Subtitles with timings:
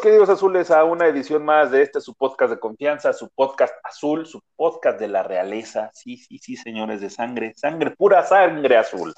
[0.00, 4.26] queridos azules, a una edición más de este su podcast de confianza, su podcast azul,
[4.26, 5.90] su podcast de la realeza.
[5.92, 9.12] Sí, sí, sí, señores de sangre, sangre, pura sangre azul.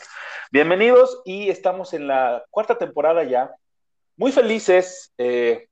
[0.50, 3.54] Bienvenidos y estamos en la cuarta temporada ya.
[4.16, 5.68] Muy felices eh,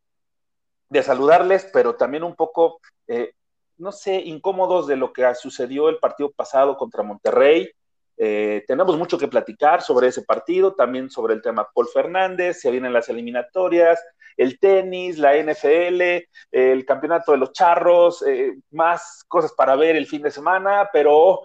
[0.88, 3.32] de saludarles, pero también un poco, eh,
[3.78, 7.68] no sé, incómodos de lo que sucedió el partido pasado contra Monterrey.
[8.16, 12.70] Eh, tenemos mucho que platicar sobre ese partido, también sobre el tema Paul Fernández, se
[12.70, 14.00] vienen las eliminatorias,
[14.36, 20.06] el tenis, la NFL, el campeonato de los charros, eh, más cosas para ver el
[20.06, 21.40] fin de semana, pero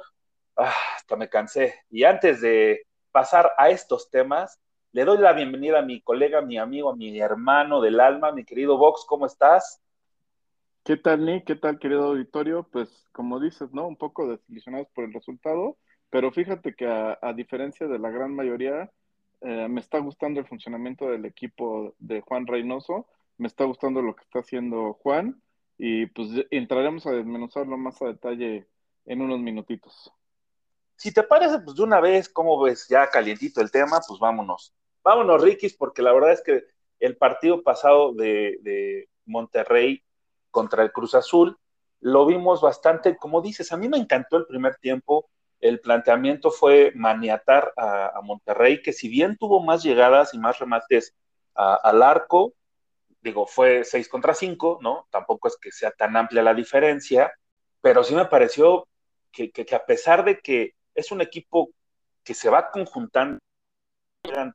[0.56, 1.82] ah, hasta me cansé.
[1.90, 4.60] Y antes de pasar a estos temas,
[4.92, 8.46] le doy la bienvenida a mi colega, mi amigo, a mi hermano del alma, mi
[8.46, 9.82] querido Vox, ¿cómo estás?
[10.86, 11.46] ¿Qué tal, Nick?
[11.46, 12.68] ¿Qué tal, querido auditorio?
[12.72, 13.88] Pues, como dices, ¿no?
[13.88, 15.78] Un poco desilusionados por el resultado,
[16.10, 18.90] pero fíjate que a, a diferencia de la gran mayoría,
[19.46, 23.08] eh, me está gustando el funcionamiento del equipo de Juan Reynoso,
[23.38, 25.42] me está gustando lo que está haciendo Juan,
[25.78, 28.68] y pues entraremos a desmenuzarlo más a detalle
[29.06, 30.12] en unos minutitos.
[30.96, 34.74] Si te parece, pues de una vez, como ves ya calientito el tema, pues vámonos.
[35.04, 36.64] Vámonos, Rikis, porque la verdad es que
[37.00, 40.04] el partido pasado de, de Monterrey
[40.50, 41.58] contra el Cruz Azul
[42.00, 45.30] lo vimos bastante, como dices, a mí me encantó el primer tiempo,
[45.62, 51.16] el planteamiento fue maniatar a, Monterrey, que si bien tuvo más llegadas y más remates
[51.54, 52.54] al arco,
[53.22, 55.08] digo, fue 6 contra 5, ¿no?
[55.10, 57.34] Tampoco es que sea tan amplia la diferencia,
[57.82, 58.88] pero sí me pareció
[59.32, 61.70] que, que, que a pesar de que es un equipo
[62.24, 63.40] que se va conjuntando,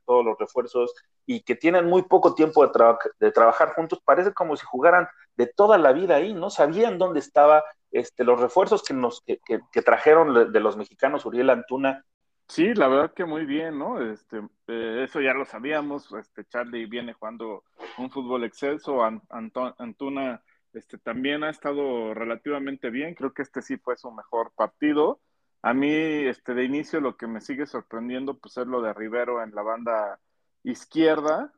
[0.05, 0.93] todos los refuerzos
[1.35, 5.07] y que tienen muy poco tiempo de, tra de, trabajar juntos, parece como si jugaran
[5.35, 6.49] de toda la vida ahí, ¿no?
[6.49, 12.05] Sabían dónde estaba este, los refuerzos que nos que, trajeron de los mexicanos Uriel Antuna.
[12.47, 14.01] Sí, la verdad que muy bien, ¿no?
[14.01, 16.11] Este, eh, eso ya lo sabíamos.
[16.13, 17.63] Este, Charlie viene jugando
[17.97, 19.03] un fútbol excelso.
[19.03, 20.43] Anton, Antuna
[20.73, 23.15] este, también ha estado relativamente bien.
[23.15, 25.21] Creo que este sí fue su mejor partido.
[25.61, 29.41] A mí, este, de inicio, lo que me sigue sorprendiendo, pues es lo de Rivero
[29.41, 30.19] en la banda
[30.63, 31.53] izquierda.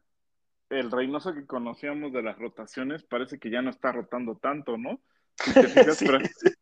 [0.70, 5.02] El Reynoso que conocíamos de las rotaciones parece que ya no está rotando tanto, ¿no?
[5.36, 5.98] Si te fijas,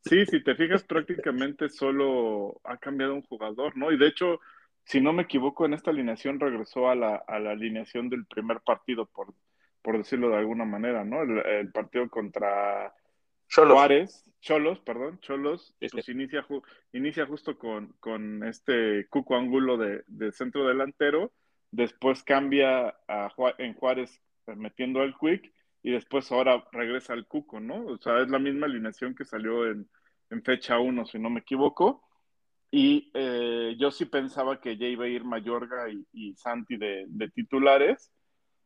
[0.04, 3.92] sí, si te fijas, prácticamente solo ha cambiado un jugador, ¿no?
[3.92, 4.40] Y de hecho,
[4.86, 8.62] si no me equivoco, en esta alineación regresó a la, a la alineación del primer
[8.62, 9.34] partido, por,
[9.82, 11.22] por decirlo de alguna manera, ¿no?
[11.22, 12.94] El, el partido contra
[13.52, 13.74] Cholos.
[13.74, 16.64] Juárez, Cholos, perdón, Cholos, sí, pues inicia, ju
[16.94, 21.34] inicia justo con, con este Cuco Angulo de, de, centro delantero,
[21.72, 22.96] después cambia
[23.58, 25.52] en Juárez eh, metiendo al Quick
[25.82, 27.86] y después ahora regresa al Cuco, ¿no?
[27.86, 29.90] O sea, es la misma alineación que salió en,
[30.30, 32.08] en fecha 1, si no me equivoco.
[32.70, 37.30] Y eh, yo sí pensaba que ya iba a ir Mayorga y, Santi de, de,
[37.30, 38.12] titulares.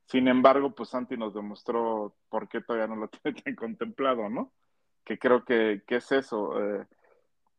[0.07, 4.53] Sin embargo, pues Santi nos demostró por qué todavía no lo tiene tan contemplado, ¿no?
[5.05, 6.59] Que creo que, que es eso.
[6.61, 6.85] Eh,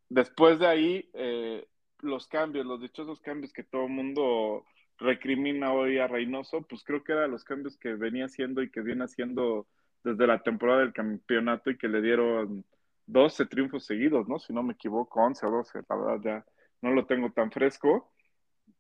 [0.08, 1.10] después de ahí,
[2.00, 4.64] los cambios, los dichosos cambios que todo el mundo
[4.98, 8.80] recrimina hoy a Reynoso, pues creo que eran los cambios que venía haciendo y que
[8.80, 9.66] viene haciendo
[10.02, 12.64] desde la temporada del campeonato y que le dieron
[13.06, 14.38] 12 triunfos seguidos, ¿no?
[14.38, 16.46] Si no me equivoco, 11 o 12, la verdad ya
[16.82, 18.12] no lo tengo tan fresco,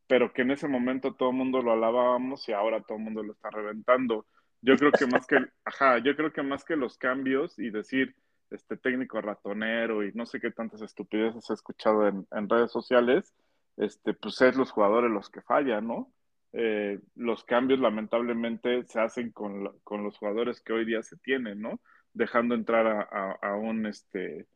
[0.06, 3.22] pero que en ese momento todo el mundo lo alabábamos y ahora todo el mundo
[3.22, 4.26] lo está reventando.
[4.62, 8.14] Yo creo que más que, ajá, yo creo que más que los cambios y decir,
[8.50, 13.34] este técnico ratonero y no sé qué tantas estupideces he escuchado en, en redes sociales,
[13.76, 16.12] este, pues es los jugadores los que fallan, ¿no?
[16.52, 21.60] Eh, los cambios lamentablemente se hacen con, con, los jugadores que hoy día se tienen,
[21.60, 21.80] ¿no?
[22.12, 24.46] Dejando entrar a, a, un este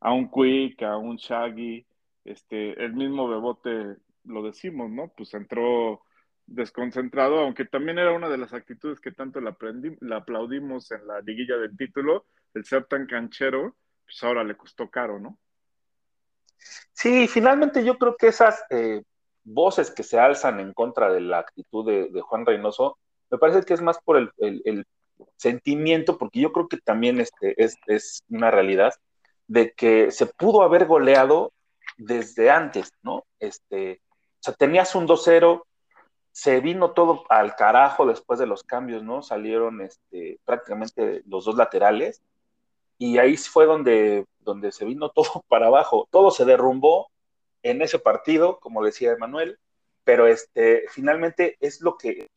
[0.00, 1.86] a un Quick, a un Shaggy,
[2.24, 5.12] este, el mismo Bebote lo decimos, ¿no?
[5.14, 6.02] Pues entró
[6.46, 9.56] desconcentrado, aunque también era una de las actitudes que tanto la,
[10.16, 15.20] aplaudimos en la liguilla del título, el ser tan canchero, pues ahora le costó caro,
[15.20, 15.38] ¿no?
[17.00, 19.02] Sí, finalmente yo creo que esas eh,
[19.42, 22.98] voces que se alzan en contra de la actitud de, Juan Reynoso,
[23.30, 24.86] me parece que es más por el,
[25.36, 28.92] sentimiento, porque yo creo que también este, es, una realidad,
[29.46, 31.52] de que se pudo haber goleado
[31.96, 33.24] desde antes, ¿no?
[33.38, 34.02] Este,
[34.40, 35.62] o sea, tenías un 2-0,
[36.32, 39.22] se vino todo al carajo después de los cambios, ¿no?
[39.22, 42.22] Salieron este, prácticamente los dos laterales
[42.98, 47.10] y ahí fue donde, donde se vino todo para abajo, todo se derrumbó
[47.62, 49.58] en ese partido, como decía Emanuel,
[50.04, 52.30] pero este, finalmente es lo que,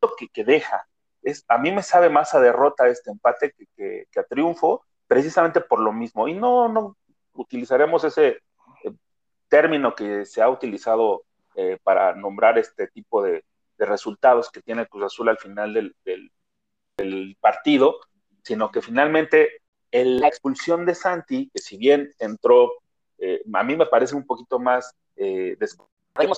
[0.00, 0.88] lo que, deja.
[1.22, 5.60] Es, a mí me sabe más a derrota este empate que, que, a triunfo, precisamente
[5.60, 6.28] por lo mismo.
[6.28, 6.96] Y no, no
[7.34, 8.28] utilizaremos ese
[8.84, 8.92] eh,
[9.48, 11.24] término que se ha utilizado
[11.54, 13.44] eh, para nombrar este tipo de,
[13.78, 16.36] resultados que tiene Cruz Azul al final del,
[17.40, 17.98] partido,
[18.44, 19.61] sino que finalmente
[19.92, 22.72] la expulsión de Santi, que si bien entró,
[23.18, 25.56] eh, a mí me parece un poquito más, eh,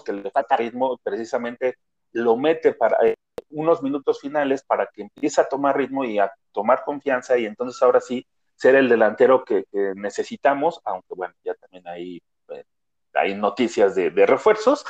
[0.05, 1.77] que le falta ritmo, precisamente
[2.13, 3.15] lo mete para eh,
[3.51, 7.81] unos minutos finales para que empiece a tomar ritmo y a tomar confianza y entonces
[7.83, 9.65] ahora sí ser el delantero que,
[9.97, 12.23] necesitamos, aunque bueno, ya también hay
[13.15, 14.85] hay noticias de, refuerzos.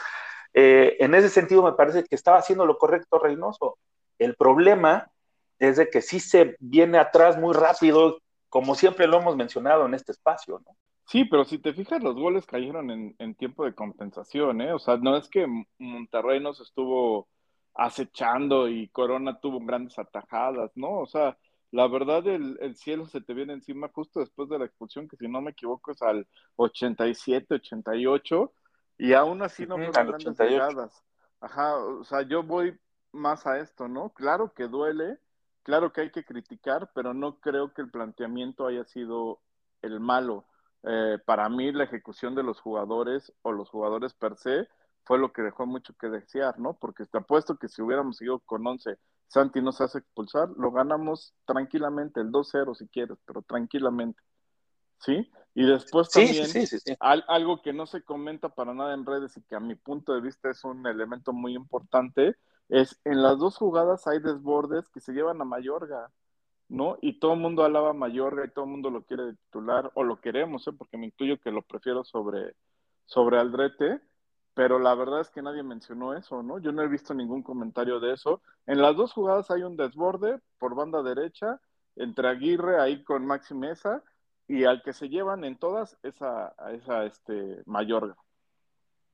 [0.52, 3.78] Eh, en ese sentido, me parece que estaba haciendo lo correcto Reynoso.
[4.18, 5.10] El problema
[5.58, 8.18] es de que sí se viene atrás muy rápido,
[8.54, 10.76] como siempre lo hemos mencionado en este espacio, ¿no?
[11.06, 14.72] Sí, pero si te fijas, los goles cayeron en, tiempo de compensación, ¿eh?
[14.72, 15.44] O sea, no es que
[15.78, 17.26] Monterrey nos estuvo
[17.74, 21.00] acechando y Corona tuvo grandes atajadas, ¿no?
[21.00, 21.36] O sea,
[21.72, 25.16] la verdad el, el, cielo se te viene encima justo después de la expulsión, que
[25.16, 26.24] si no me equivoco es al
[26.54, 28.52] 87, 88,
[28.98, 31.02] y aún así no fueron grandes llegadas.
[31.40, 32.78] Ajá, o sea, yo voy
[33.10, 34.10] más a esto, ¿no?
[34.10, 35.18] Claro que duele,
[35.64, 39.40] claro que hay que criticar, pero no creo que el planteamiento haya sido
[39.82, 40.46] el malo.
[40.84, 44.68] Eh, para mí la ejecución de los jugadores o los jugadores per se
[45.02, 46.74] fue lo que dejó mucho que desear, ¿no?
[46.74, 51.34] Porque te apuesto que si hubiéramos seguido con 11 Santi nos hace expulsar, lo ganamos
[51.44, 54.22] tranquilamente, el 2-0 si quieres, pero tranquilamente.
[55.00, 55.28] ¿Sí?
[55.54, 56.46] Y después también
[57.00, 60.20] algo que no se comenta para nada en redes y que a mi punto de
[60.20, 62.36] vista es un elemento muy importante,
[62.68, 66.10] es en las dos jugadas hay desbordes que se llevan a Mayorga,
[66.68, 66.96] ¿no?
[67.02, 70.04] Y todo el mundo alaba a Mayorga y todo el mundo lo quiere titular, o
[70.04, 70.72] lo queremos, ¿eh?
[70.72, 72.54] porque me intuyo que lo prefiero sobre,
[73.06, 74.00] sobre Aldrete,
[74.54, 76.58] pero la verdad es que nadie mencionó eso, ¿no?
[76.58, 78.40] Yo no he visto ningún comentario de eso.
[78.66, 81.60] En las dos jugadas hay un desborde por banda derecha
[81.96, 84.02] entre Aguirre ahí con Maxi Mesa
[84.46, 88.16] y al que se llevan en todas esa, esa este, Mayorga.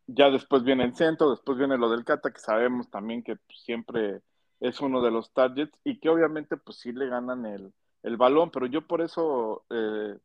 [0.06, 4.22] Ya después viene el centro, después viene lo del Cata, que sabemos también que siempre
[4.60, 8.50] es uno de los targets y que obviamente pues sí le ganan el, el balón,
[8.50, 10.18] pero yo por eso eh,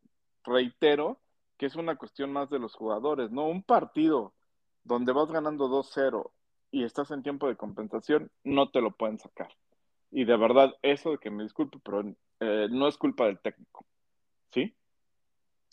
[0.43, 1.19] reitero
[1.57, 3.47] que es una cuestión más de los jugadores, ¿no?
[3.47, 4.33] Un partido
[4.83, 6.31] donde vas ganando 2-0
[6.71, 9.49] y estás en tiempo de compensación, no te lo pueden sacar.
[10.11, 12.03] Y de verdad, eso de que me disculpe, pero
[12.39, 13.85] eh, no es culpa del técnico.
[14.51, 14.75] ¿Sí?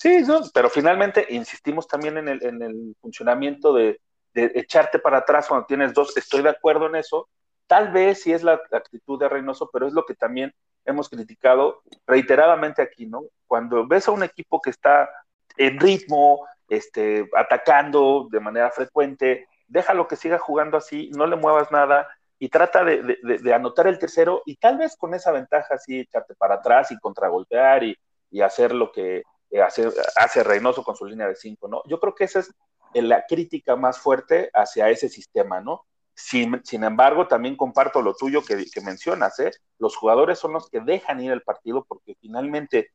[0.02, 4.00] Sí, pero finalmente insistimos también en el, en el funcionamiento de,
[4.34, 6.16] de, echarte para atrás cuando tienes dos.
[6.16, 7.28] Estoy de acuerdo en eso.
[7.68, 10.52] Tal vez sí es la actitud de Reynoso, pero es lo que también
[10.84, 13.26] hemos criticado reiteradamente aquí, ¿no?
[13.46, 15.08] Cuando ves a un equipo que está
[15.56, 21.70] en ritmo, este, atacando de manera frecuente, déjalo que siga jugando así, no le muevas
[21.70, 22.08] nada
[22.40, 26.56] y trata de, anotar el tercero y tal vez con esa ventaja así echarte para
[26.56, 27.96] atrás y contragolpear y,
[28.32, 29.22] y hacer lo que
[29.60, 31.82] hace, hace Reynoso con su línea de cinco, ¿no?
[31.86, 32.54] Yo creo que esa es
[32.94, 35.84] la crítica más fuerte hacia ese sistema, ¿no?
[36.14, 39.50] Sin, sin embargo, también comparto lo tuyo que, que mencionas, ¿eh?
[39.78, 42.92] Los jugadores son los que dejan ir el partido porque finalmente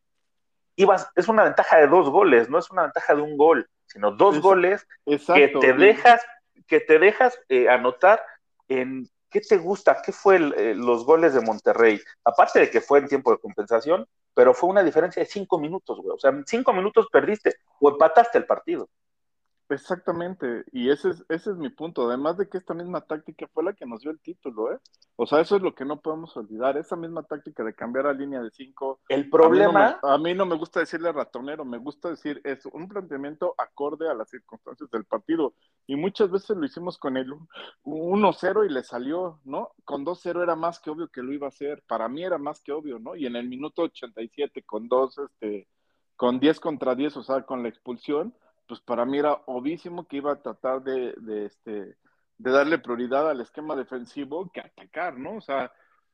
[1.16, 4.40] es una ventaja de dos goles, no es una ventaja de un gol, sino dos
[4.40, 6.22] goles que te dejas,
[6.68, 8.22] que te dejas eh, anotar
[8.68, 13.00] en qué te gusta, qué fue eh, los goles de Monterrey, aparte de que fue
[13.00, 16.15] en tiempo de compensación, pero fue una diferencia de cinco minutos, güey.
[16.15, 18.89] O sea, cinco minutos perdiste o empataste el partido.
[19.70, 23.66] Exactamente, y ese es, ese es mi punto, además de que esta misma táctica fue
[23.66, 24.80] la que nos dio el título, ¿eh?
[25.18, 28.14] O sea, eso es lo que no podemos olvidar, esa misma táctica de cambiar a
[28.14, 29.02] línea de cinco.
[29.10, 30.00] El problema...
[30.04, 34.14] A mí no me, gusta decirle ratonero, me gusta decir es un planteamiento acorde a
[34.14, 35.54] las circunstancias del partido,
[35.86, 37.34] y muchas veces lo hicimos con el
[37.84, 39.72] 1-0 y le salió, ¿no?
[39.84, 42.62] Con 2-0 era más que obvio que lo iba a hacer, para mí era más
[42.62, 43.18] que obvio, ¿no?
[43.18, 45.68] Y en el minuto 87 con dos, este,
[46.16, 48.34] con 10 contra 10, o sea, con la expulsión
[48.68, 51.96] pues para mí era obvísimo que iba a tratar de, de, este,
[52.38, 55.36] de darle prioridad al esquema defensivo que atacar, ¿no?
[55.36, 55.72] O sea,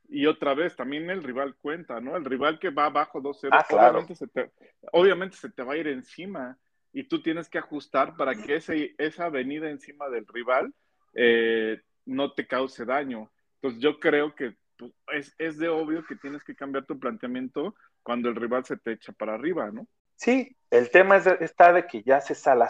[0.10, 2.16] y otra vez, también el rival cuenta, ¿no?
[2.16, 3.90] El rival que va abajo 2-0, Ah, claro.
[4.00, 4.52] obviamente, se te,
[4.92, 6.58] obviamente se te va a ir encima
[6.92, 10.74] y tú tienes que ajustar para que ese, esa venida encima del rival
[11.14, 13.32] eh, no te cause daño.
[13.56, 17.76] Entonces yo creo que pues, es, es de obvio que tienes que cambiar tu planteamiento
[18.04, 19.88] cuando el rival se te echa para arriba, ¿no?
[20.16, 22.70] Sí, el tema es está de que ya se, la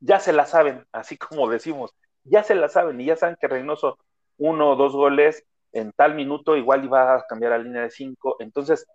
[0.00, 3.48] ya se la saben, así como decimos, ya se la saben y ya saben que
[3.48, 3.98] Reynoso
[4.38, 8.36] uno o dos goles en tal minuto igual iba a cambiar a línea de cinco.
[8.40, 8.86] Entonces,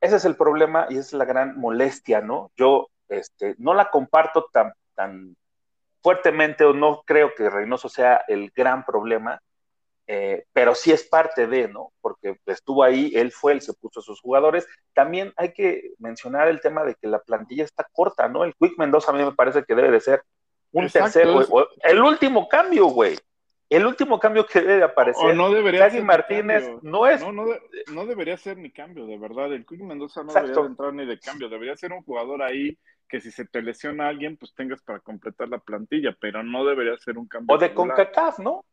[0.00, 2.50] ese es el problema y es la gran molestia, ¿no?
[2.56, 5.36] Yo este, no la comparto tan, tan
[6.02, 9.40] fuertemente o no creo que Reynoso sea el gran problema,
[10.06, 11.92] eh, pero sí es parte de, ¿no?
[12.00, 14.66] Porque estuvo ahí, él fue el que puso a sus jugadores.
[14.92, 18.44] También hay que mencionar el tema de que la plantilla está corta, ¿no?
[18.44, 20.22] El Quick Mendoza a mí me parece que debe de ser
[20.72, 23.16] un Exacto, tercer, o- el último cambio, güey.
[23.70, 25.24] El último cambio que debe de aparecer.
[25.30, 27.60] O no debería ser Martínez no es No, no, de-
[27.92, 29.52] no debería ser ni cambio, de verdad.
[29.52, 30.48] El Quick Mendoza no Exacto.
[30.48, 31.48] debería de entrar ni de cambio.
[31.48, 32.76] Debería ser un jugador ahí
[33.08, 36.96] que si se te lesiona alguien, pues tengas para completar la plantilla, pero no debería
[36.98, 37.54] ser un cambio.
[37.54, 37.96] o de regular.
[37.96, 38.64] CONCACAF, ¿no?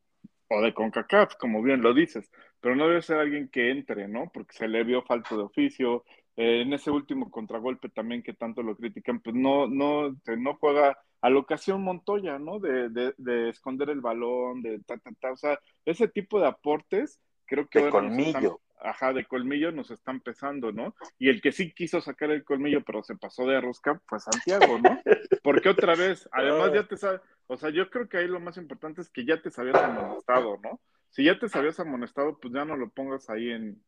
[0.53, 2.29] O de CONCACAF, como bien lo dices.
[2.59, 4.29] Pero no debe ser alguien que entre, ¿no?
[4.33, 6.03] Porque se le vio falta de oficio.
[6.35, 10.97] Eh, en ese último contragolpe también que tanto lo critican, pues no, no, no juega
[11.21, 12.59] a la ocasión Montoya, ¿no?
[12.59, 15.31] De, de, de esconder el balón, de ta, ta, ta.
[15.31, 18.59] O sea, ese tipo de aportes, creo que De ahora colmillo.
[18.81, 20.95] Ajá, de colmillo nos están pesando, ¿no?
[21.17, 24.79] Y el que sí quiso sacar el colmillo, pero se pasó de rosca, fue Santiago,
[24.79, 24.99] ¿no?
[25.43, 28.57] Porque otra vez, además ya te sabes, o sea, yo creo que ahí lo más
[28.57, 30.79] importante es que ya te sabías amonestado, ¿no?
[31.09, 33.83] Si ya te sabías amonestado, pues ya no lo pongas ahí en,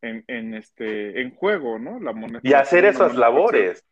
[0.00, 2.00] en, en este, en juego, ¿no?
[2.00, 3.84] La Y hacer esas labores.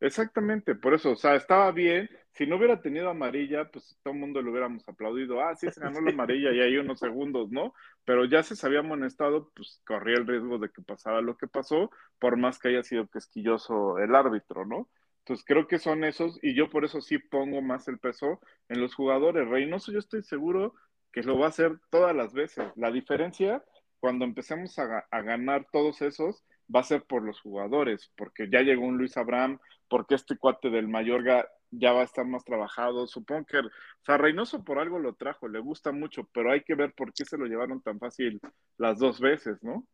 [0.00, 2.10] Exactamente, por eso, o sea, estaba bien.
[2.32, 5.40] Si no hubiera tenido amarilla, pues todo el mundo le hubiéramos aplaudido.
[5.40, 7.72] Ah, sí, se ganó la amarilla y hay unos segundos, ¿no?
[8.04, 11.90] Pero ya se sabía amonestado, pues corría el riesgo de que pasara lo que pasó,
[12.18, 14.90] por más que haya sido quisquilloso el árbitro, ¿no?
[15.20, 18.80] Entonces creo que son esos, y yo por eso sí pongo más el peso en
[18.82, 19.48] los jugadores.
[19.48, 20.74] Reynoso, yo estoy seguro
[21.12, 22.64] que lo va a hacer todas las veces.
[22.76, 23.64] La diferencia,
[24.00, 28.60] cuando empecemos a, a ganar todos esos, va a ser por los jugadores, porque ya
[28.62, 33.06] llegó un Luis Abraham, porque este cuate del Mayorga ya va a estar más trabajado.
[33.06, 33.70] Supongo que, o
[34.02, 37.24] sea, Reynoso por algo lo trajo, le gusta mucho, pero hay que ver por qué
[37.24, 38.40] se lo llevaron tan fácil
[38.78, 39.84] las dos veces, ¿no?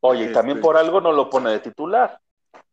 [0.00, 2.20] Oye, y también Este- por algo no lo pone de titular.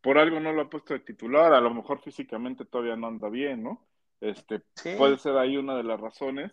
[0.01, 3.29] Por algo no lo ha puesto de titular, a lo mejor físicamente todavía no anda
[3.29, 3.85] bien, ¿no?
[4.21, 4.95] Este, Sí.
[4.97, 6.51] puede ser ahí una de las razones.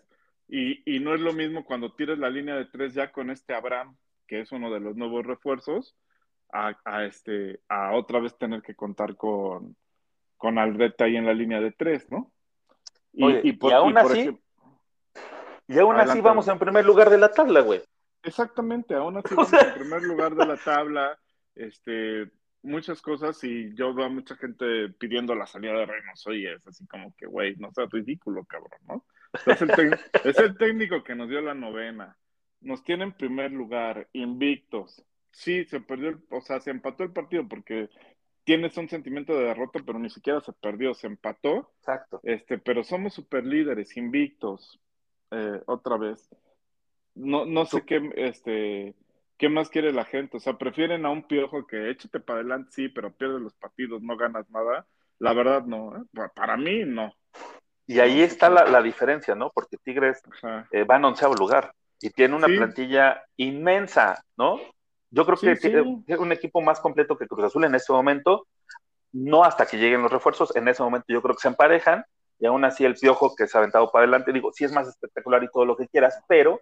[0.48, 3.54] Y, y no es lo mismo cuando tires la línea de tres ya con este
[3.54, 5.96] Abraham, que es uno de los nuevos refuerzos,
[6.52, 9.76] a, a este, a otra vez tener que contar con,
[10.42, 12.32] con Aldrete ahí en la línea de tres, ¿no?
[13.20, 14.40] Oye, y aún así, ejem-
[15.68, 17.80] Y aún así vamos en primer lugar de la tabla, güey.
[18.24, 21.16] Exactamente, aún así vamos sea- en primer lugar de la tabla,
[21.54, 22.28] este,
[22.62, 26.66] muchas cosas y yo veo a mucha gente pidiendo la salida de Reynoso y es
[26.66, 29.04] así como que, güey, no seas ridículo, cabrón, ¿no?
[29.46, 29.70] Es el,
[30.24, 32.16] es el técnico que nos dio la novena,
[32.62, 35.04] nos tiene en primer lugar, invictos.
[35.30, 37.88] Sí, se perdió, el- o sea, se empató el partido porque
[38.44, 42.20] tienes un sentimiento de derrota, pero ni siquiera se perdió, se empató Exacto.
[42.24, 44.80] este, pero somos super líderes, invictos,
[45.30, 46.28] eh, otra vez.
[47.14, 48.94] No, no sé qué, este,
[49.36, 50.36] qué más quiere la gente.
[50.38, 54.02] O sea, prefieren a un piojo que échate para adelante, sí, pero pierdes los partidos,
[54.02, 54.86] no ganas nada.
[55.18, 55.96] La verdad, no.
[55.96, 56.00] ¿eh?
[56.14, 57.14] Pa- Para mí, no.
[57.86, 59.50] Y ahí está la, la diferencia, ¿no?
[59.54, 60.22] Porque Tigres
[60.70, 62.56] eh, va en onceavo lugar y tiene una Sí.
[62.56, 64.58] plantilla inmensa, ¿no?
[65.12, 65.72] Yo creo que Sí,
[66.06, 68.46] es un equipo más completo que Cruz Azul en este momento,
[69.12, 72.04] no hasta que lleguen los refuerzos, en ese momento yo creo que se emparejan,
[72.38, 74.88] y aún así el piojo que se ha aventado para adelante, digo, sí es más
[74.88, 76.60] espectacular y todo lo que quieras, pero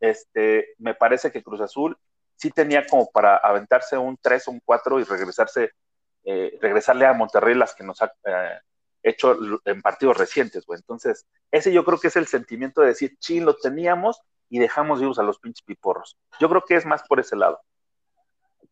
[0.00, 1.96] este, me parece que Cruz Azul
[2.34, 5.72] sí tenía como para aventarse un 3 o un 4 y regresarse,
[6.24, 8.58] eh, regresarle a Monterrey las que nos ha eh,
[9.02, 10.78] hecho en partidos recientes, güey.
[10.78, 15.00] Entonces, ese yo creo que es el sentimiento de decir, chin, lo teníamos y dejamos
[15.00, 16.16] vivos a los pinches piporros.
[16.40, 17.60] Yo creo que es más por ese lado.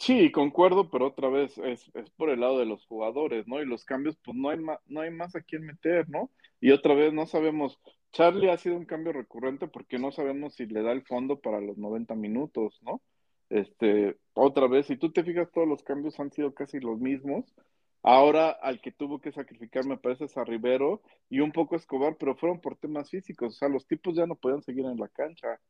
[0.00, 3.60] Sí, concuerdo, pero otra vez es, es por el lado de los jugadores, ¿no?
[3.60, 6.30] Y los cambios, pues no hay más, no hay más a quién meter, ¿no?
[6.58, 7.78] Y otra vez no sabemos,
[8.10, 11.60] Charlie ha sido un cambio recurrente porque no sabemos si le da el fondo para
[11.60, 13.02] los 90 minutos, ¿no?
[13.50, 17.54] Este, otra vez, si tú te fijas, todos los cambios han sido casi los mismos.
[18.02, 22.16] Ahora al que tuvo que sacrificar me parece es a Rivero y un poco Escobar,
[22.18, 25.08] pero fueron por temas físicos, o sea, los tipos ya no podían seguir en la
[25.08, 25.60] cancha.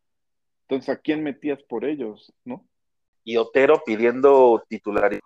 [0.68, 2.64] Entonces, ¿a quién metías por ellos, no?
[3.24, 5.20] Y Otero pidiendo titularidad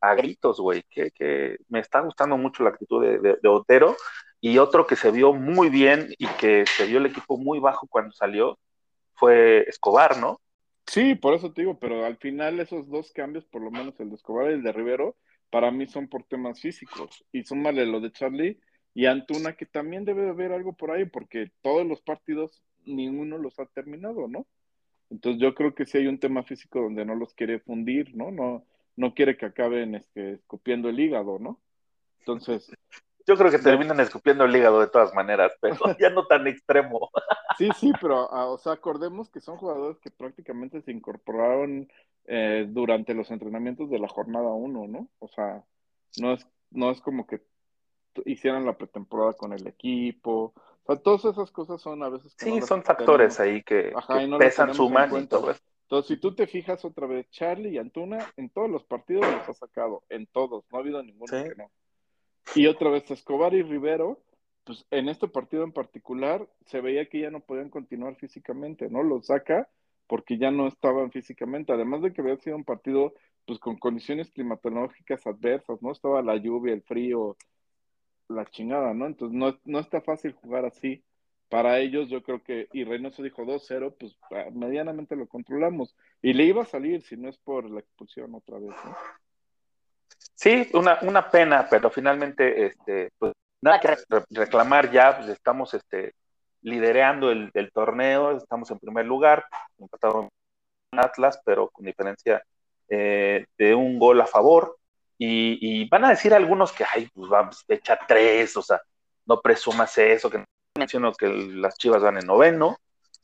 [0.00, 3.96] a gritos, güey, que, que me está gustando mucho la actitud de, de- Otero.
[4.40, 7.86] Y otro que se vio muy bien y que se vio el equipo muy bajo
[7.88, 8.58] cuando salió
[9.14, 10.40] fue Escobar, ¿no?
[10.86, 14.10] Sí, por eso te digo, pero al final esos dos cambios, por lo menos el
[14.10, 15.16] de Escobar y el de Rivero,
[15.50, 17.24] para mí son por temas físicos.
[17.32, 18.60] Y súmale lo de Charlie
[18.94, 23.38] y Antuna, que también debe de haber algo por ahí, porque todos los partidos, ninguno
[23.38, 24.46] los ha terminado, ¿no?
[25.10, 28.30] Entonces yo creo que sí hay un tema físico donde no los quiere fundir, ¿no?
[28.30, 28.64] No,
[28.96, 31.60] no quiere que acaben este, escupiendo el hígado, ¿no?
[32.20, 32.70] Entonces...
[33.28, 37.10] Yo creo que terminan escupiendo el hígado de todas maneras, pero ya no tan extremo.
[37.58, 41.88] Sí, sí, pero ah, o sea, acordemos que son jugadores que prácticamente se incorporaron
[42.26, 45.08] eh, durante los entrenamientos de la jornada 1, ¿no?
[45.18, 45.64] O sea,
[46.20, 47.42] no es, no es como que
[48.24, 50.54] hicieran la pretemporada con el equipo.
[50.86, 52.34] O sea, todas esas cosas son a veces...
[52.38, 53.92] sí, son factores ahí que,
[54.38, 55.60] pesan, suman y todo eso.
[55.82, 59.48] Entonces, si tú te fijas otra vez, Charlie y Antuna en todos los partidos los
[59.48, 61.70] ha sacado, en todos, no ha habido ninguno que no.
[62.54, 64.20] Y otra vez Escobar y Rivero,
[64.64, 69.02] pues en este partido en particular se veía que ya no podían continuar físicamente, ¿no?
[69.02, 69.68] Los saca
[70.08, 73.14] porque ya no estaban físicamente, además de que había sido un partido
[73.44, 75.92] pues con condiciones climatológicas adversas, ¿no?
[75.92, 77.36] Estaba la lluvia, el frío,
[78.28, 79.06] la chingada, ¿no?
[79.06, 81.02] Entonces no, no está fácil jugar así.
[81.48, 85.96] Para ellos yo creo que, y Reynoso dijo 2-0, pues ah, medianamente lo controlamos.
[86.20, 88.96] Y le iba a salir si no es por la expulsión otra vez, ¿no?
[90.34, 93.96] Sí, una, una pena, pero finalmente, este, pues nada que
[94.30, 96.14] reclamar ya, pues estamos este,
[96.62, 99.44] liderando el, torneo, estamos en primer lugar,
[99.78, 100.28] empatado
[100.92, 102.42] en Atlas, pero con diferencia
[102.88, 104.76] eh, de un gol a favor.
[105.18, 108.80] Y, van a decir algunos que, ay, pues vamos, echa tres, o sea,
[109.24, 110.44] no presumas eso, que
[110.78, 112.76] menciono que las Chivas van en noveno,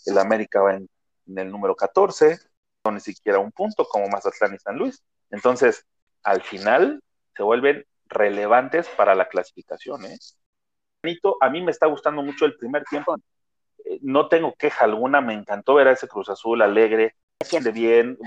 [0.07, 0.89] el América va en,
[1.37, 2.39] el número 14,
[2.85, 5.03] no ni siquiera un punto como Mazatlán y San Luis.
[5.31, 5.85] Entonces,
[6.23, 7.01] al final
[7.37, 10.05] se vuelven relevantes para la clasificación.
[10.07, 10.19] ¿eh?
[11.41, 13.17] A mí me está gustando mucho el primer tiempo.
[13.85, 17.17] Eh, no tengo queja alguna, me encantó ver a ese Cruz Azul alegre,
[17.51, 18.19] de bien,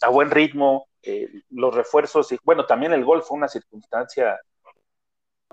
[0.00, 4.38] a buen ritmo, eh, los refuerzos, y bueno, también el gol fue una circunstancia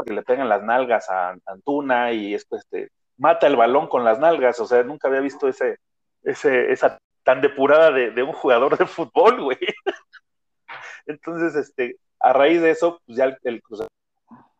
[0.05, 4.19] que le pegan las nalgas a Antuna y después este, mata el balón con las
[4.19, 5.77] nalgas, o sea, nunca había visto ese,
[6.23, 9.59] ese, esa tan depurada de, un jugador de fútbol, güey.
[11.05, 13.85] Entonces, este, a raíz de eso, pues ya el, Cruz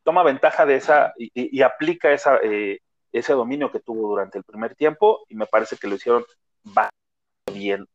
[0.04, 2.80] toma ventaja de esa y, aplica esa, eh,
[3.12, 6.26] ese dominio que tuvo durante el primer tiempo y me parece que lo hicieron
[7.54, 7.88] bien.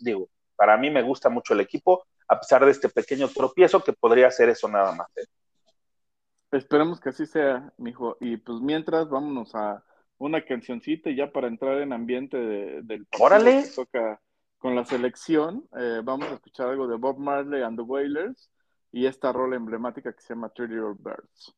[0.00, 3.92] Digo, para mí me gusta mucho el equipo, a pesar de este pequeño tropiezo que
[3.92, 5.08] podría ser eso nada más.
[5.16, 5.24] ¿eh?
[6.52, 8.16] Esperemos que así sea, mijo.
[8.20, 9.82] Y pues mientras, vámonos a
[10.18, 13.62] una cancioncita ya para entrar en ambiente del partido Órale.
[13.62, 14.20] que toca
[14.58, 15.66] con la selección.
[15.78, 18.50] Eh, vamos a escuchar algo de Bob Marley and the Wailers
[18.92, 21.54] y esta rola emblemática que se llama Three Little Birds.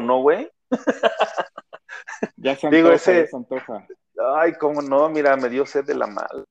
[0.00, 0.50] ¿No, güey?
[2.36, 3.86] Ya se Digo, antoja, ese- ya se antoja.
[4.36, 6.44] Ay, cómo no, mira, me dio sed de la mal.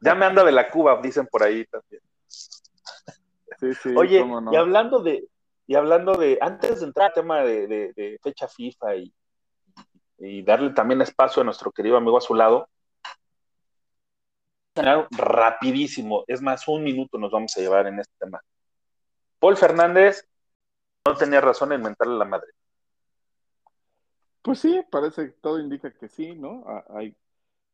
[0.00, 2.02] Ya me anda de la Cuba, dicen por ahí también.
[2.26, 4.52] Sí, sí, Oye, cómo no.
[4.52, 5.28] y hablando de,
[5.66, 9.14] y hablando de, antes de entrar al tema de, de- de fecha FIFA y,
[10.18, 12.68] y darle también espacio a nuestro querido amigo a su lado,
[15.10, 18.40] rapidísimo, es más, un minuto nos vamos a llevar en este tema.
[19.38, 20.26] Paul Fernández
[21.06, 22.48] no tenía razón en mentarle a la madre.
[24.42, 26.64] Pues sí, parece que todo indica que sí, ¿no?
[26.66, 27.16] A- Hay,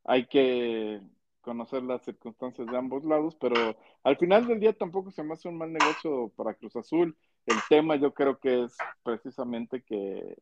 [0.05, 1.01] hay que
[1.43, 3.57] conocer las circunstancias de ambos lados, pero
[4.05, 7.17] al final del día tampoco se me hace un mal negocio para Cruz Azul.
[7.47, 10.37] El tema yo creo que es precisamente que,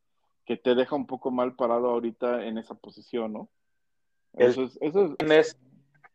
[0.47, 3.49] que te deja un poco mal parado ahorita en esa posición, ¿no?
[4.35, 5.57] Eso es, eso es, es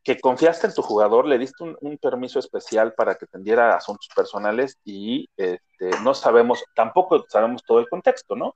[0.04, 4.10] que confiaste en tu jugador, le diste un, un permiso especial para que atendiera asuntos
[4.16, 8.56] personales y este, no sabemos, tampoco sabemos todo el contexto, ¿no?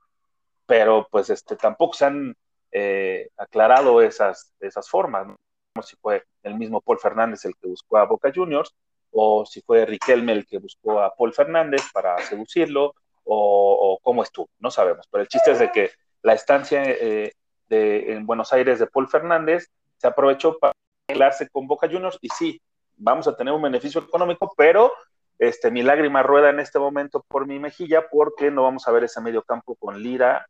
[0.66, 2.36] Pero pues este, tampoco se han
[2.72, 5.36] eh, aclarado esas, esas formas, ¿no?
[5.72, 8.74] Como si fue el mismo Paul Fernández el que buscó a Boca Juniors,
[9.12, 14.22] o si fue Riquelme el que buscó a Paul Fernández para seducirlo, o, o cómo
[14.22, 15.06] estuvo, no sabemos.
[15.10, 15.90] Pero el chiste es de que
[16.22, 17.32] la estancia eh,
[17.68, 20.74] de, en Buenos Aires de Paul Fernández se aprovechó para
[21.06, 22.60] arreglarse con Boca Juniors y sí,
[22.96, 24.92] vamos a tener un beneficio económico, pero
[25.38, 29.04] este, mi lágrima rueda en este momento por mi mejilla porque no vamos a ver
[29.04, 30.46] ese medio campo con Lira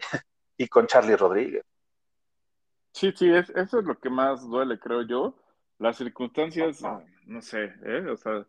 [0.56, 1.64] y con Charlie Rodríguez.
[2.92, 5.34] sí, sí, es, eso es lo que más duele, creo yo.
[5.78, 6.82] Las circunstancias,
[7.26, 8.04] no sé, ¿eh?
[8.10, 8.44] O sea,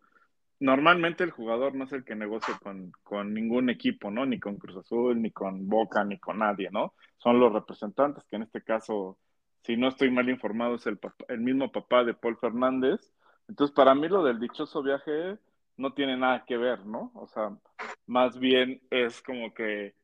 [0.58, 4.26] normalmente el jugador no es el que negocia con, con ningún equipo, ¿no?
[4.26, 6.94] Ni con Cruz Azul, ni con Boca, ni con nadie, ¿no?
[7.18, 9.16] Son los representantes, que en este caso,
[9.62, 13.12] si no estoy mal informado, es el, papá- el mismo papá de Paul Fernández.
[13.48, 15.38] Entonces, para mí lo del dichoso viaje
[15.76, 17.10] no tiene nada que ver, ¿no?
[17.14, 17.56] O sea,
[18.06, 19.94] más bien es como que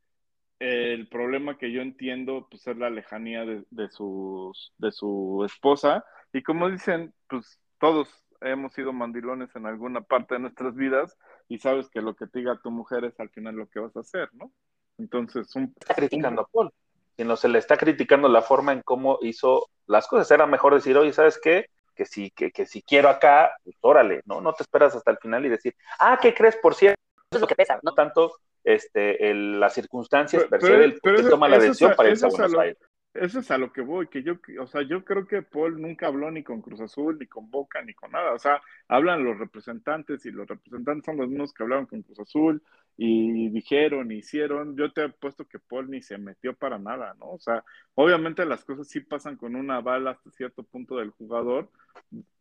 [0.58, 6.04] el problema que yo entiendo, pues es la lejanía de, sus, su esposa.
[6.32, 8.08] Y como dicen, pues todos
[8.40, 11.16] hemos sido mandilones en alguna parte de nuestras vidas
[11.48, 13.96] y sabes que lo que te diga tu mujer es al final lo que vas
[13.96, 14.52] a hacer, ¿no?
[14.98, 16.72] Entonces, un, Está criticando a Paul,
[17.16, 20.30] sino se le está criticando la forma en cómo hizo las cosas.
[20.30, 21.66] Era mejor decir, oye, ¿sabes qué?
[21.94, 24.40] Que si, que, que si quiero acá, pues órale, ¿no?
[24.40, 26.56] No te esperas hasta el final y decir, ah, ¿qué crees?
[26.56, 27.00] Por cierto,
[27.30, 27.94] Eso es lo que pesa, no ¿no?
[27.94, 28.32] tanto
[28.64, 31.96] este, el- las circunstancias Pero- per se pero- por pero eso- toma la decisión a-
[31.96, 32.78] para irse a Buenos lo- Aires.
[33.14, 36.08] Eso es a lo que voy, que yo, o sea, yo creo que Paul nunca
[36.08, 38.34] habló ni con Cruz Azul, ni con Boca, ni con nada.
[38.34, 42.20] O sea, hablan los representantes y los representantes son los mismos que hablaron con Cruz
[42.20, 42.62] Azul
[42.96, 44.76] y dijeron, hicieron.
[44.76, 47.30] Yo te he puesto que Paul ni se metió para nada, ¿no?
[47.32, 51.70] O sea, obviamente las cosas sí pasan con una bala hasta cierto punto del jugador,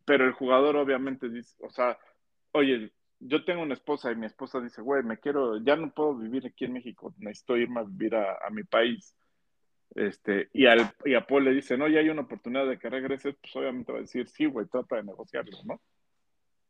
[0.04, 1.98] pero el jugador obviamente dice, o sea,
[2.52, 6.16] oye, yo tengo una esposa y mi esposa dice, güey, me quiero, ya no puedo
[6.16, 9.14] vivir aquí en México, necesito irme a vivir a, a mi país.
[9.94, 12.90] Este, y, al, y a Paul le dice, no, ya hay una oportunidad de que
[12.90, 15.80] regreses, pues obviamente va a decir, sí, güey, trata de negociarlo, ¿no?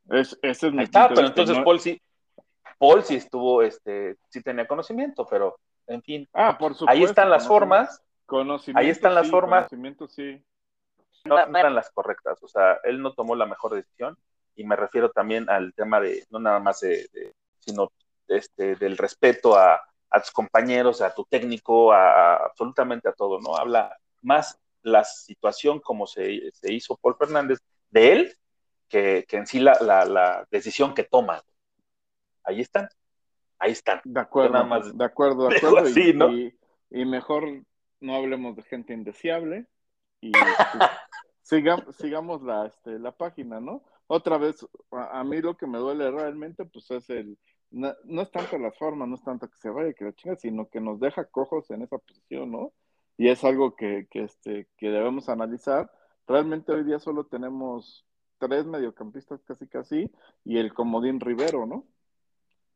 [0.09, 1.63] Es, ese es mi Ahí está, pero entonces ¿no?
[1.63, 2.01] Paul sí,
[2.77, 6.91] Paul sí estuvo, este, sí tenía conocimiento, pero en fin, Ah, por supuesto.
[6.91, 9.59] ahí están las formas, conocimiento ahí están las sí, formas.
[9.69, 10.43] Conocimiento sí.
[11.25, 14.17] no eran las correctas, o sea, él no tomó la mejor decisión
[14.55, 17.91] y me refiero también al tema de, no nada más de, de- sino
[18.27, 23.39] este, del respeto a, a tus compañeros, a tu técnico, a, a absolutamente a todo,
[23.39, 23.55] ¿no?
[23.57, 27.59] Habla más la situación como se, se hizo Paul Fernández
[27.89, 28.37] de él
[28.87, 31.41] que, que en sí la, la, la decisión que toma.
[32.47, 32.87] Ahí están,
[33.59, 33.99] ahí están.
[34.05, 35.77] De acuerdo, nada más de acuerdo, de acuerdo.
[35.79, 36.31] así, y, ¿no?
[36.31, 36.57] y,
[36.89, 37.43] y mejor
[37.99, 39.67] no hablemos de gente indeseable
[40.21, 40.31] y
[40.71, 40.89] pues,
[41.43, 43.83] siga- sigamos la, este, la página, ¿no?
[44.07, 47.37] Otra vez, a, a mí lo que me duele realmente, pues es el,
[47.69, 50.37] no, no es tanto las formas, no es tanto que se vaya, que la chinga,
[50.37, 52.71] sino que nos deja cojos en esa posición, ¿no?
[53.17, 55.91] Y es algo que, que, este, que debemos analizar.
[56.27, 58.05] Realmente hoy día solo tenemos
[58.37, 60.11] tres mediocampistas casi casi
[60.45, 61.85] y el comodín Rivero, ¿no?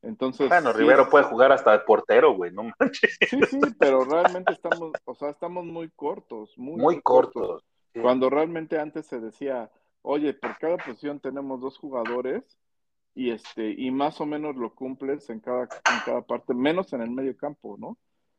[0.03, 3.17] Entonces, Bueno, Rivero puede jugar hasta de portero, güey, no manches.
[3.29, 7.61] Sí, sí, pero realmente estamos, o sea, estamos muy cortos, muy, Muy corto.
[7.93, 7.99] Sí.
[7.99, 9.69] Cuando realmente antes se decía,
[10.01, 12.57] oye, por cada posición tenemos dos jugadores
[13.13, 17.01] y este, y más o menos lo cumples en cada, en cada parte, menos en
[17.01, 17.97] el medio campo, ¿no?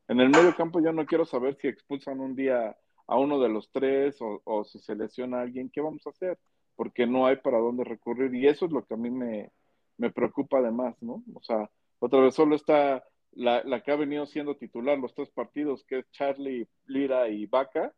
[0.09, 3.49] En el medio campo yo no quiero saber si expulsan un día a uno de
[3.51, 6.39] los tres o, o si se lesiona a alguien, ¿qué vamos a hacer?
[6.75, 9.53] Porque no hay para dónde recurrir y eso es lo que a mí me,
[10.03, 11.23] me preocupa además, ¿no?
[11.33, 15.31] O sea, otra vez solo está la, la que ha venido siendo titular los tres
[15.31, 17.93] partidos, que es Charlie, Lira y Vaca,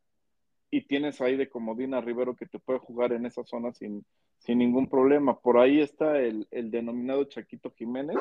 [0.70, 4.04] y tienes ahí de comodina Rivero que te puede jugar en esa zona sin,
[4.36, 5.40] sin ningún problema.
[5.40, 8.18] Por ahí está el, el denominado Chaquito Jiménez,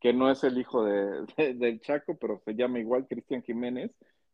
[0.00, 3.92] que no es el hijo de, del Chaco, pero se llama igual Cristian Jiménez,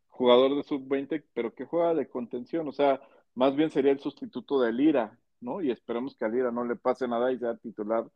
[0.09, 3.03] jugador de sub-20, pero que juega de contención, o sea,
[3.35, 5.61] más bien sería el sustituto de Lira, ¿no?
[5.61, 8.07] Y esperemos que a Lira no le pase nada y sea titular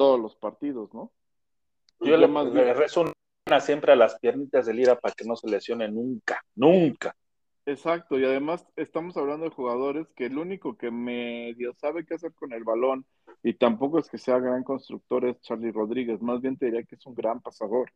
[0.00, 1.12] todos los partidos, ¿no?
[2.00, 3.12] Yo le, más le rezo
[3.46, 7.14] una siempre a las piernitas de Lira para que no se lesione nunca, nunca.
[7.66, 12.32] Exacto, y además estamos hablando de jugadores que el único que medio sabe qué hacer
[12.32, 13.04] con el balón
[13.42, 16.94] y tampoco es que sea gran constructor es Charlie Rodríguez, más bien te diría que
[16.94, 17.92] es un gran pasador,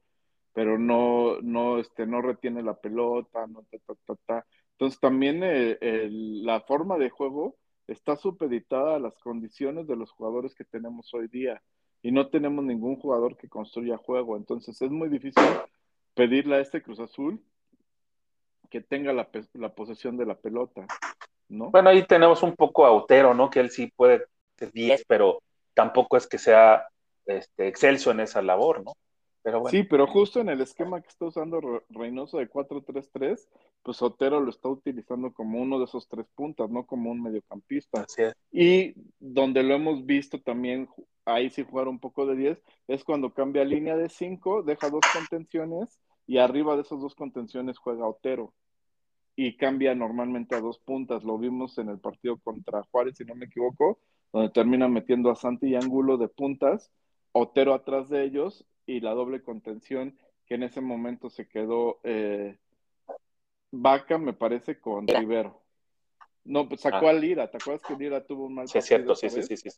[0.53, 4.47] pero no, no, este, no retiene la pelota, no ta, ta, ta, ta.
[4.73, 10.11] Entonces también eh, el, la forma de juego está supeditada a las condiciones de los
[10.11, 11.63] jugadores que tenemos hoy día
[12.05, 15.43] y no tenemos ningún jugador que construya juego, entonces es muy difícil
[16.15, 17.43] pedirle a este Cruz Azul
[18.69, 20.87] que tenga la, la posesión de la pelota,
[21.49, 21.71] ¿no?
[21.71, 23.49] Bueno, ahí tenemos un poco a Otero, ¿no?
[23.49, 24.27] Que él sí puede
[24.59, 26.87] ser 10, pero tampoco es que sea
[27.25, 28.93] este, excelso en esa labor, ¿no?
[29.45, 29.71] Pero bueno.
[29.71, 33.47] Sí, pero justo en el esquema que está usando Reynoso de 4-3-3,
[33.83, 38.01] pues Otero lo está utilizando como uno de esos tres puntas, no como un mediocampista.
[38.01, 38.35] Así es.
[38.51, 40.89] Y donde lo hemos visto también,
[41.27, 45.05] ahí sí jugar un poco de 10, es cuando cambia línea de 5, deja dos
[45.13, 48.55] contenciones y arriba de esas dos contenciones juega Otero
[49.37, 51.23] y cambia normalmente a dos puntas.
[51.23, 53.99] Lo vimos en el partido contra Juárez, si no me equivoco,
[54.33, 56.91] donde termina metiendo a Santi y Ángulo de puntas,
[57.33, 62.59] Otero atrás de ellos y la doble contención que en ese momento se quedó eh,
[63.71, 65.63] Vaca, me parece, con Rivero.
[66.45, 67.11] No, pues sacó ah.
[67.11, 69.57] a Lira, ¿te acuerdas que Lira tuvo un mal Sí, es cierto, sí, sí, sí,
[69.57, 69.71] sí.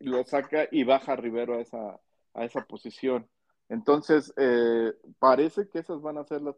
[0.00, 2.00] Lo saca y baja Rivero a esa,
[2.34, 3.28] a esa posición.
[3.68, 6.56] Entonces, eh, parece que esas van a ser las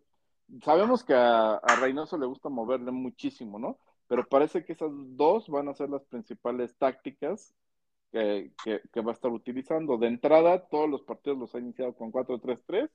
[0.62, 3.78] sabemos que a, Reynoso le gusta moverle muchísimo, ¿no?
[4.06, 7.54] Pero parece que esas dos van a ser las principales tácticas
[8.14, 9.98] que, va a estar utilizando.
[9.98, 12.88] De entrada, todos los partidos los ha iniciado con 4-3-3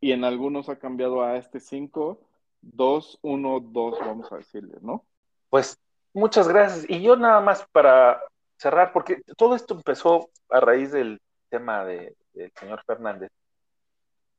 [0.00, 5.04] y en algunos ha cambiado a este 5-2-1-2, vamos a decirle, ¿no?
[5.50, 5.78] Pues
[6.12, 6.86] muchas gracias.
[6.88, 8.20] Y yo nada más para
[8.56, 13.30] cerrar, porque todo esto empezó a raíz del tema de, del señor Fernández.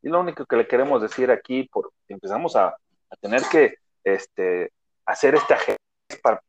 [0.02, 2.76] Y lo único que le queremos decir aquí, porque empezamos a,
[3.20, 4.72] tener que este,
[5.06, 5.78] hacer este agencia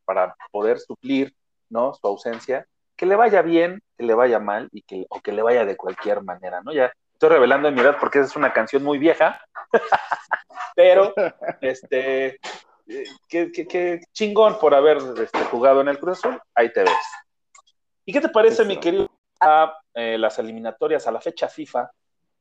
[0.05, 1.35] para, poder suplir
[1.69, 1.93] ¿no?
[1.93, 5.41] su ausencia, que le vaya bien, que le vaya mal y que, o que le
[5.41, 6.73] vaya de cualquier manera, ¿no?
[6.73, 9.41] Ya estoy revelando en mi edad porque es una canción muy vieja,
[10.75, 11.13] pero
[11.61, 12.39] este,
[13.29, 16.91] qué, chingón por haber este, jugado en el Cruz Azul, ahí te ves.
[18.05, 21.91] ¿Y qué te parece, mi querido, a eh, las eliminatorias, a la fecha FIFA?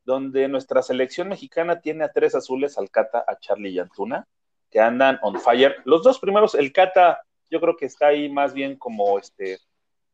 [0.05, 4.27] donde nuestra selección mexicana tiene a tres azules, al Cata, a Charlie y Antuna,
[4.71, 5.77] que andan on fire.
[5.85, 9.59] Los dos primeros, el Cata, yo creo que está ahí más bien como este,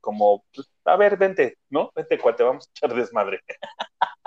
[0.01, 1.91] como, pues, a ver, vente, ¿no?
[1.95, 3.41] Vente, cuate, vamos a echar desmadre.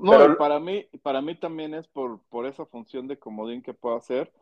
[0.00, 3.96] No, para mí, para mí también es por, por esa función de comodín que puedo
[3.96, 4.32] hacer.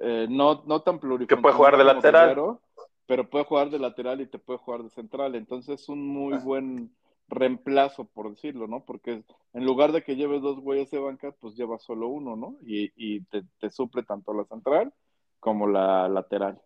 [0.00, 1.28] Eh, no, no tan plurifuncional.
[1.28, 2.58] Que puede jugar de lateral.
[3.06, 5.36] pero puede jugar de lateral y te puede jugar de central.
[5.36, 6.40] Entonces es un muy ah.
[6.42, 6.92] buen
[7.28, 8.84] reemplazo, por decirlo, ¿no?
[8.84, 9.22] Porque
[9.52, 12.56] en lugar de que lleves dos güeyes de banca, pues llevas solo uno, ¿no?
[12.62, 14.92] Y, y te, te, suple tanto la central
[15.40, 16.60] como la lateral.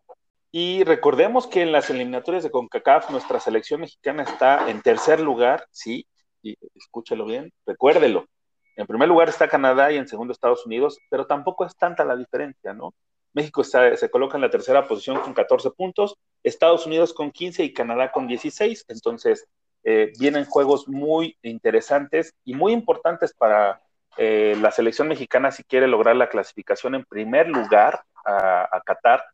[0.52, 5.66] Y recordemos que en las eliminatorias de CONCACAF nuestra selección mexicana está en tercer lugar,
[5.70, 6.06] sí,
[6.42, 8.26] y escúchelo bien, recuérdelo.
[8.76, 12.16] En primer lugar está Canadá y en segundo Estados Unidos, pero tampoco es tanta la
[12.16, 12.94] diferencia, ¿no?
[13.32, 17.62] México está, se coloca en la tercera posición con 14 puntos, Estados Unidos con 15
[17.62, 18.86] y Canadá con 16.
[18.88, 19.46] Entonces,
[19.84, 23.80] eh, vienen juegos muy interesantes y muy importantes para
[24.16, 29.24] eh, la selección mexicana si quiere lograr la clasificación en primer lugar a, Qatar.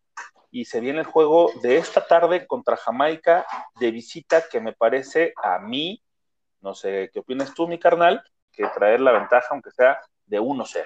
[0.57, 3.45] Y se viene el juego de esta tarde contra Jamaica
[3.79, 6.03] de visita que me parece a mí,
[6.63, 10.83] no sé qué opinas tú, mi carnal, que traer la ventaja, aunque sea de 1-0.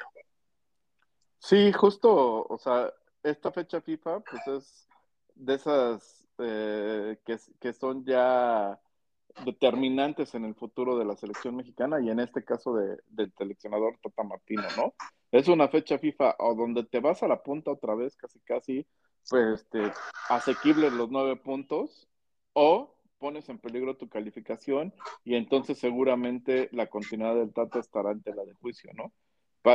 [1.39, 4.89] Sí, justo, o sea, esta fecha FIFA, pues es
[5.37, 8.77] de esas eh, que, que son ya
[9.45, 13.99] determinantes en el futuro de la selección mexicana y en este caso de, del seleccionador
[14.03, 14.95] Tata Martino, ¿no?
[15.31, 18.85] Es una fecha FIFA o donde te vas a la punta otra vez, casi casi,
[19.29, 19.93] pues este,
[20.29, 22.09] asequibles los nueve puntos,
[22.53, 28.35] o pones en peligro tu calificación y entonces seguramente la continuidad del Tata estará ante
[28.35, 29.13] la de juicio, ¿no?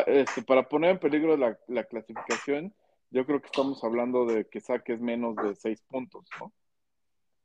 [0.08, 2.73] este, para poner en peligro la, la clasificación,
[3.12, 6.51] yo creo que estamos hablando de que saques menos de seis puntos, ¿no?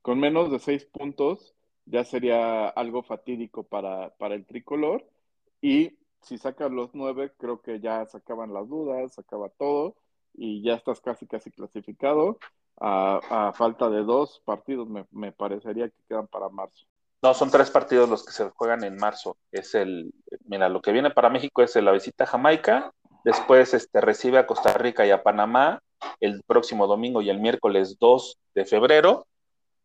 [0.03, 5.07] Con menos de seis puntos, ya sería algo fatídico para, para el tricolor.
[5.61, 9.97] Y si sacas los nueve, creo que ya sacaban las dudas, sacaba todo
[10.35, 12.39] y ya estás casi, casi clasificado.
[12.83, 16.87] A, falta de dos partidos, me, parecería que quedan para marzo.
[17.23, 19.37] No, son tres partidos los que se juegan en marzo.
[19.53, 20.15] Es el,
[20.47, 24.47] mira, lo que viene para México es la visita a Jamaica, después este, recibe a
[24.47, 25.83] Costa Rica y a Panamá
[26.21, 29.27] el próximo domingo y el miércoles 2 de febrero,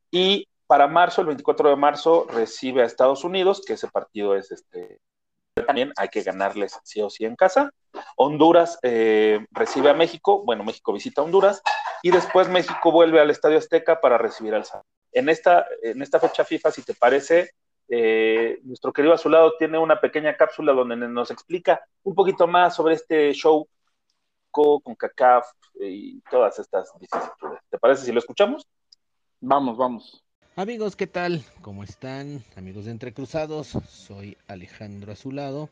[0.09, 4.51] y para marzo, el 24 de marzo, recibe a Estados Unidos, que ese partido es
[4.51, 4.99] este,
[5.65, 7.71] también hay que ganarles sí o sí en casa.
[8.15, 11.61] Honduras eh, recibe a México, bueno, México visita a Honduras,
[12.01, 14.87] y después México vuelve al Estadio Azteca para recibir al Salvador.
[15.11, 17.51] En esta, en esta fecha FIFA, si te parece,
[17.87, 22.95] eh, nuestro querido Azulado tiene una pequeña cápsula donde nos explica un poquito más sobre
[22.95, 23.67] este show
[24.51, 25.47] con CACAF
[25.79, 27.59] y todas estas vicisitudes.
[27.69, 28.65] ¿Te parece si lo escuchamos?
[29.41, 30.23] Vamos, vamos.
[30.55, 31.43] Amigos, ¿qué tal?
[31.61, 32.41] ¿Cómo están?
[32.55, 35.69] Amigos de Entre Cruzados, soy Alejandro Azulado,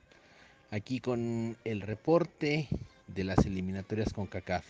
[0.73, 2.67] aquí con el reporte
[3.05, 4.65] de las eliminatorias con CACAF.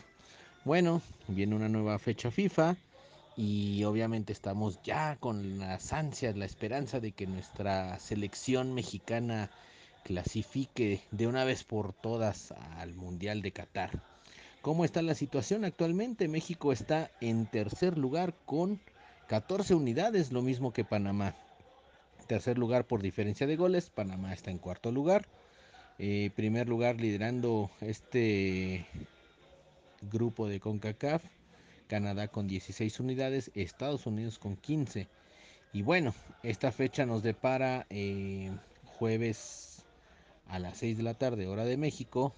[0.66, 2.76] Bueno, viene una nueva fecha FIFA
[3.38, 9.50] y obviamente estamos ya con las ansias, la esperanza de que nuestra selección mexicana
[10.04, 14.04] clasifique de una vez por todas al Mundial de Qatar.
[14.62, 16.28] ¿Cómo está la situación actualmente?
[16.28, 18.82] México está en tercer lugar con
[19.28, 21.34] 14 unidades, lo mismo que Panamá.
[22.28, 25.28] Tercer lugar por diferencia de goles, Panamá está en cuarto lugar.
[26.00, 28.86] Eh, primer lugar liderando este
[30.02, 31.24] grupo de CONCACAF,
[31.88, 35.08] Canadá con 16 unidades, Estados Unidos con 15.
[35.72, 38.52] Y bueno, esta fecha nos depara eh,
[38.86, 39.84] jueves
[40.48, 42.34] a las 6 de la tarde, hora de México,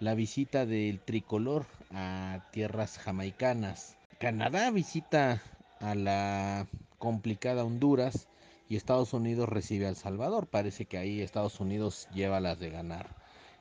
[0.00, 3.96] la visita del tricolor a tierras jamaicanas.
[4.18, 5.42] Canadá visita
[5.80, 6.66] a la
[6.98, 8.27] complicada Honduras
[8.68, 10.46] y Estados Unidos recibe a Salvador.
[10.46, 13.16] Parece que ahí Estados Unidos lleva las de ganar.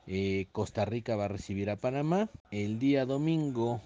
[0.05, 2.29] Eh, Costa Rica va a recibir a Panamá.
[2.51, 3.81] El día domingo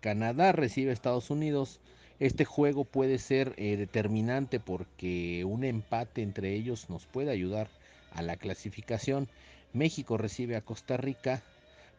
[0.00, 1.80] Canadá recibe a Estados Unidos.
[2.18, 7.68] Este juego puede ser eh, determinante porque un empate entre ellos nos puede ayudar
[8.12, 9.28] a la clasificación.
[9.72, 11.42] México recibe a Costa Rica,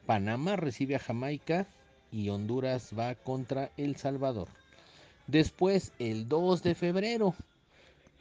[0.05, 1.67] Panamá recibe a Jamaica
[2.11, 4.47] y Honduras va contra El Salvador.
[5.27, 7.35] Después, el 2 de febrero,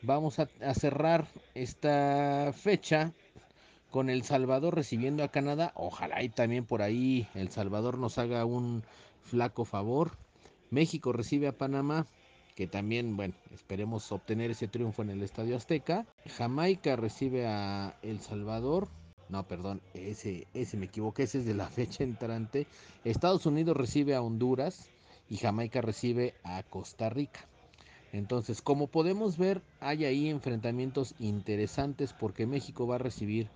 [0.03, 3.13] vamos a, cerrar esta fecha
[3.91, 5.73] con El Salvador recibiendo a Canadá.
[5.75, 8.83] Ojalá y también por ahí El Salvador nos haga un
[9.23, 10.13] flaco favor.
[10.71, 12.07] México recibe a Panamá,
[12.55, 16.07] que también, bueno, esperemos obtener ese triunfo en el Estadio Azteca.
[16.37, 18.89] Jamaica recibe a El Salvador.
[19.29, 22.67] No, perdón, ese, ese me equivoqué, ese es de la fecha entrante.
[23.05, 24.89] Estados Unidos recibe a Honduras
[25.29, 27.47] y Jamaica recibe a Costa Rica.
[28.13, 33.49] Entonces, como podemos ver, hay ahí enfrentamientos interesantes porque México va a recibir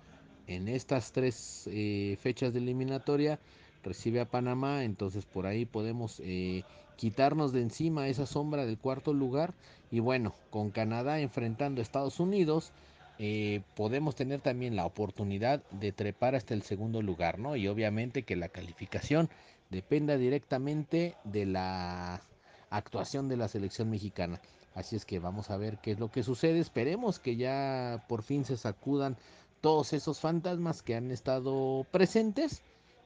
[0.47, 3.39] en estas tres eh, fechas de eliminatoria,
[3.83, 6.65] recibe a Panamá, entonces por ahí podemos eh,
[6.97, 9.55] quitarnos de encima esa sombra del cuarto lugar
[9.91, 12.73] y bueno, con Canadá enfrentando a Estados Unidos,
[13.19, 17.55] eh, podemos tener también la oportunidad de trepar hasta el segundo lugar, ¿no?
[17.55, 19.29] Y obviamente que la calificación
[19.69, 22.23] dependa directamente de la
[22.71, 24.41] actuación de la selección mexicana.
[24.75, 26.61] Así es que vamos a ver qué es lo que sucede.
[26.61, 29.17] Esperemos que ya por fin se sacudan
[29.61, 32.63] todos esos fantasmas que han estado presentes.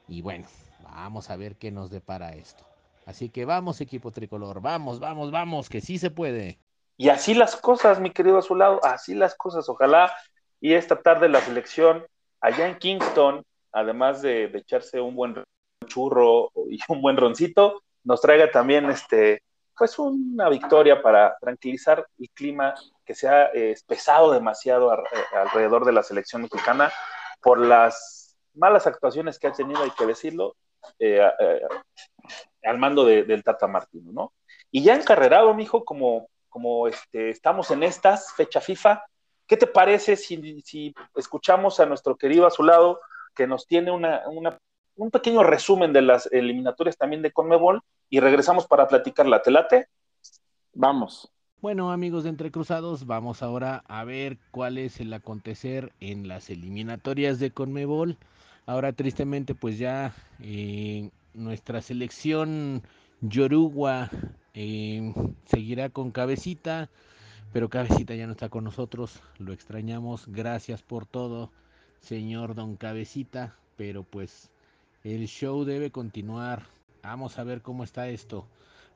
[0.07, 0.45] Y bueno,
[0.83, 2.63] vamos a ver qué nos depara esto.
[3.05, 6.59] Así que vamos equipo tricolor, vamos, vamos, vamos, que sí se puede.
[6.97, 9.67] Y así las cosas, mi querido Azulado, así las cosas.
[9.67, 10.13] Ojalá
[10.61, 12.05] y esta tarde la selección
[12.39, 15.43] allá en Kingston, además de, de echarse un buen
[15.87, 19.41] churro y un buen roncito, nos traiga también este,
[19.77, 22.73] pues una victoria para tranquilizar el clima
[23.05, 24.97] que se ha eh, pesado demasiado eh,
[25.33, 26.91] alrededor de la selección mexicana
[27.41, 30.55] por las malas actuaciones que ha tenido, hay que decirlo,
[30.99, 31.21] eh,
[32.63, 34.33] al mando del Tata Martino, ¿no?
[34.71, 39.03] Y ya encarrerado, mijo, como, como este, estamos en estas, fecha FIFA,
[39.45, 42.99] ¿qué te parece si, si escuchamos a nuestro querido a su lado
[43.35, 44.57] que nos tiene una, una
[44.95, 49.87] un pequeño resumen de las eliminatorias también de Conmebol y regresamos para platicar la telate.
[50.73, 51.31] Vamos.
[51.61, 56.49] Bueno, amigos de Entre Cruzados, vamos ahora a ver cuál es el acontecer en las
[56.49, 58.17] eliminatorias de Conmebol.
[58.67, 62.83] Ahora, tristemente, pues ya eh, nuestra selección
[63.21, 64.09] Yorugua
[64.53, 65.13] eh,
[65.45, 66.89] seguirá con Cabecita,
[67.51, 69.21] pero Cabecita ya no está con nosotros.
[69.39, 70.27] Lo extrañamos.
[70.27, 71.51] Gracias por todo,
[71.99, 74.51] señor Don Cabecita, pero pues
[75.03, 76.74] el show debe continuar.
[77.05, 78.47] Vamos a ver cómo está esto.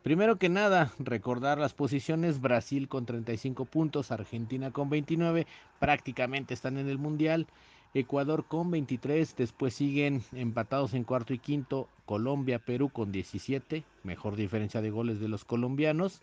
[0.01, 2.41] Primero que nada, recordar las posiciones.
[2.41, 5.45] Brasil con 35 puntos, Argentina con 29,
[5.77, 7.45] prácticamente están en el Mundial.
[7.93, 14.35] Ecuador con 23, después siguen empatados en cuarto y quinto Colombia, Perú con 17, mejor
[14.35, 16.19] diferencia de goles de los colombianos.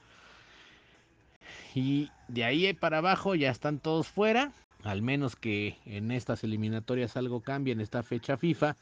[1.75, 7.17] y de ahí para abajo ya están todos fuera, al menos que en estas eliminatorias
[7.17, 8.77] algo cambie en esta fecha FIFA.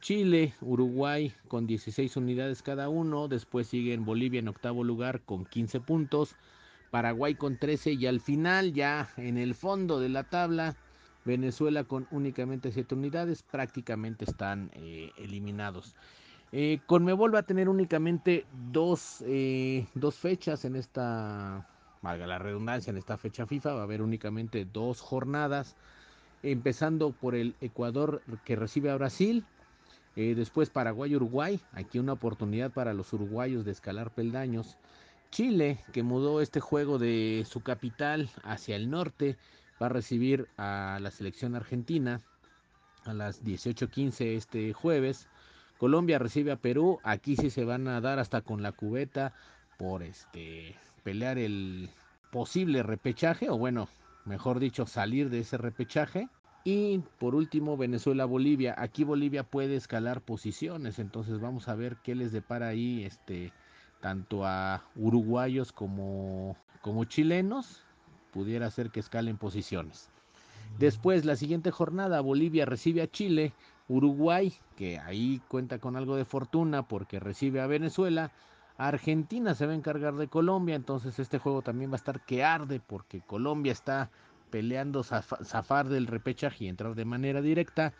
[0.00, 5.80] Chile, Uruguay con 16 unidades cada uno, después siguen Bolivia en octavo lugar con 15
[5.80, 6.36] puntos,
[6.90, 10.76] Paraguay con 13 y al final ya en el fondo de la tabla
[11.24, 15.94] Venezuela con únicamente 7 unidades prácticamente están eh, eliminados.
[16.52, 21.68] Eh, Conmebol va a tener únicamente dos, eh, dos fechas en esta,
[22.00, 25.76] valga la redundancia, en esta fecha FIFA, va a haber únicamente dos jornadas,
[26.42, 29.44] empezando por el Ecuador que recibe a Brasil,
[30.18, 34.76] eh, después Paraguay-Uruguay, aquí una oportunidad para los uruguayos de escalar peldaños.
[35.30, 39.36] Chile, que mudó este juego de su capital hacia el norte,
[39.80, 42.20] va a recibir a la selección argentina
[43.04, 45.28] a las 18:15 este jueves.
[45.78, 49.32] Colombia recibe a Perú, aquí sí se van a dar hasta con la cubeta
[49.78, 51.90] por este pelear el
[52.32, 53.88] posible repechaje o bueno,
[54.24, 56.28] mejor dicho, salir de ese repechaje.
[56.70, 58.74] Y por último, Venezuela-Bolivia.
[58.76, 63.54] Aquí Bolivia puede escalar posiciones, entonces vamos a ver qué les depara ahí este
[64.02, 67.84] tanto a uruguayos como como chilenos.
[68.34, 70.10] Pudiera ser que escalen posiciones.
[70.78, 73.54] Después, la siguiente jornada, Bolivia recibe a Chile,
[73.88, 78.30] Uruguay, que ahí cuenta con algo de fortuna porque recibe a Venezuela,
[78.76, 82.44] Argentina se va a encargar de Colombia, entonces este juego también va a estar que
[82.44, 84.10] arde porque Colombia está
[84.50, 87.92] peleando zafar del repechaje y entrar de manera directa.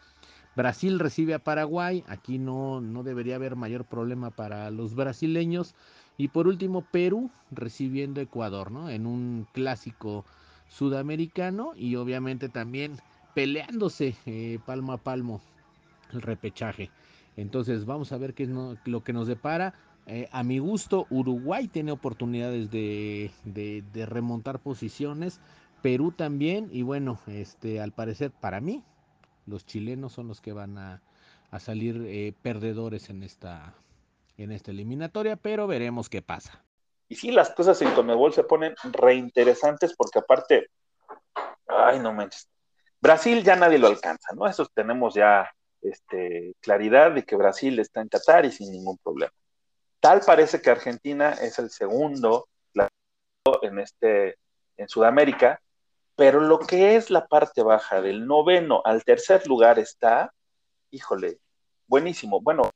[0.57, 5.75] Brasil recibe a Paraguay, aquí no, no debería haber mayor problema para los brasileños.
[6.17, 8.91] Y por último, Perú recibiendo Ecuador, ¿no?
[8.91, 10.25] En un clásico
[10.69, 12.97] sudamericano y obviamente también
[13.35, 15.41] peleándose eh, palmo a palmo
[16.13, 16.91] el repechaje.
[17.37, 19.75] Entonces vamos a ver qué es lo que nos depara.
[20.07, 25.39] Eh, a mi gusto, Uruguay tiene oportunidades de, de, de, remontar posiciones,
[25.83, 28.85] Perú también, y bueno, este, al parecer para mí,
[29.47, 31.03] los chilenos son los que van a,
[31.51, 33.75] a salir eh, perdedores en esta,
[34.37, 36.63] en esta eliminatoria, pero veremos qué pasa.
[37.09, 40.69] Y sí, las cosas en Conmebol se ponen reinteresantes porque aparte,
[41.67, 42.49] ay no manches,
[43.01, 44.47] Brasil ya nadie lo alcanza, ¿no?
[44.47, 45.51] Eso tenemos ya
[45.81, 49.33] este, claridad de que Brasil está en Qatar y sin ningún problema.
[50.01, 52.49] Tal parece que Argentina es el segundo
[53.63, 54.37] en este
[54.77, 55.61] en Sudamérica,
[56.19, 60.35] pero lo que es la parte baja del noveno al tercer lugar está,
[60.91, 61.39] híjole,
[61.87, 62.41] buenísimo.
[62.41, 62.69] Bueno,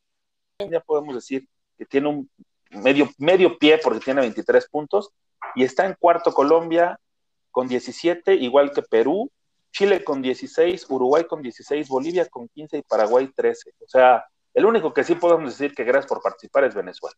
[0.61, 2.31] ya podemos decir que tiene un
[2.71, 5.11] medio, medio pie porque tiene 23 puntos
[5.57, 7.01] y está en cuarto Colombia
[7.51, 9.29] con 17, igual que Perú,
[9.73, 13.73] Chile con 16, Uruguay con 16, Bolivia con 15 y Paraguay 13.
[13.81, 14.25] O sea,
[14.55, 17.17] el único que sí podemos decir que gracias por participar es Venezuela.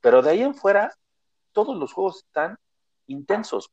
[0.00, 0.92] Pero de ahí en fuera,
[1.52, 2.56] todos los juegos están
[3.06, 3.70] intensos.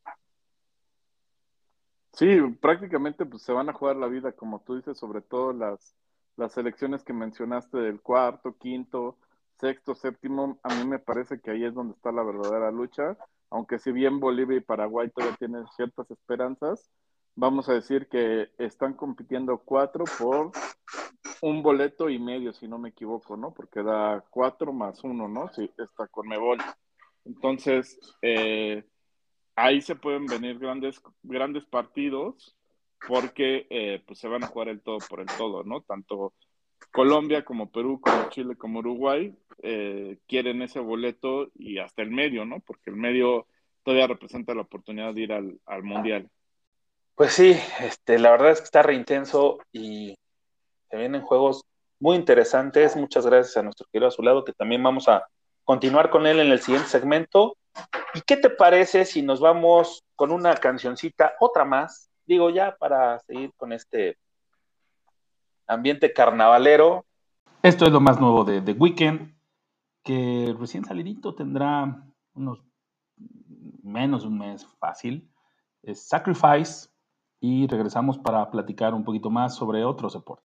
[2.17, 2.25] Sí,
[2.59, 5.95] prácticamente pues se van a jugar la vida, como tú dices, sobre todo las,
[6.35, 9.19] las selecciones que mencionaste del cuarto, quinto,
[9.59, 13.15] sexto, séptimo, a mí me parece que ahí es donde está la verdadera lucha,
[13.51, 16.89] aunque si bien Bolivia y Paraguay todavía tienen ciertas esperanzas,
[17.35, 20.53] vamos a decir que están compitiendo cuatro por
[21.43, 23.53] un boleto y medio, si no me equivoco, ¿no?
[23.53, 25.49] Porque da cuatro más uno, ¿no?
[25.53, 26.57] Sí, está con Mebol.
[27.25, 28.83] Entonces, eh,
[29.57, 32.55] ahí se pueden venir grandes, grandes partidos
[33.05, 35.81] porque eh, pues se van a jugar el todo por el todo, ¿no?
[35.81, 36.33] Tanto
[36.91, 42.45] Colombia como Perú, como Chile, como Uruguay eh, quieren ese boleto y hasta el medio,
[42.45, 42.59] ¿no?
[42.59, 43.47] Porque el medio
[43.83, 46.29] todavía representa la oportunidad de ir al, al Mundial.
[47.15, 50.15] Pues sí, este, la verdad es que está reintenso y
[50.89, 51.63] se vienen juegos
[51.99, 52.95] muy interesantes.
[52.95, 55.25] Muchas gracias a nuestro querido Azulado, que también vamos a
[55.63, 57.57] continuar con él en el siguiente segmento.
[58.17, 62.09] ¿Y qué te parece si nos vamos con una cancioncita, otra más?
[62.25, 64.17] Digo, ya para seguir con este
[65.67, 67.05] ambiente carnavalero.
[67.61, 69.35] Esto es lo más nuevo de The Weeknd,
[70.03, 72.63] que recién salidito tendrá unos
[73.83, 75.31] menos un mes fácil.
[75.83, 76.89] Es Sacrifice
[77.39, 80.47] y regresamos para platicar un poquito más sobre otros deportes.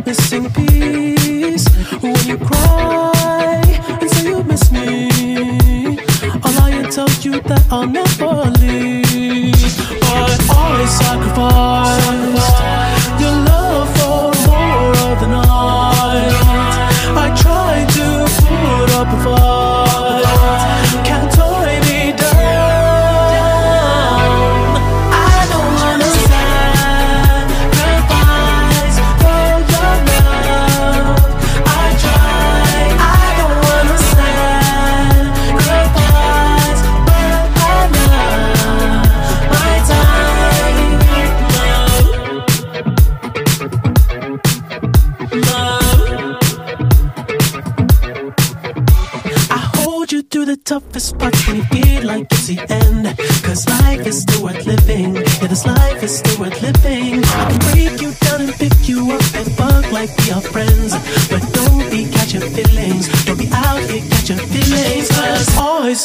[0.11, 1.65] missing piece.
[2.01, 3.61] When you cry
[4.01, 5.07] and say you miss me,
[6.43, 6.59] I'll
[7.23, 9.55] you that I'll never leave.
[10.01, 11.70] But always sacrifice.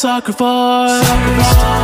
[0.07, 1.76] I sacrifice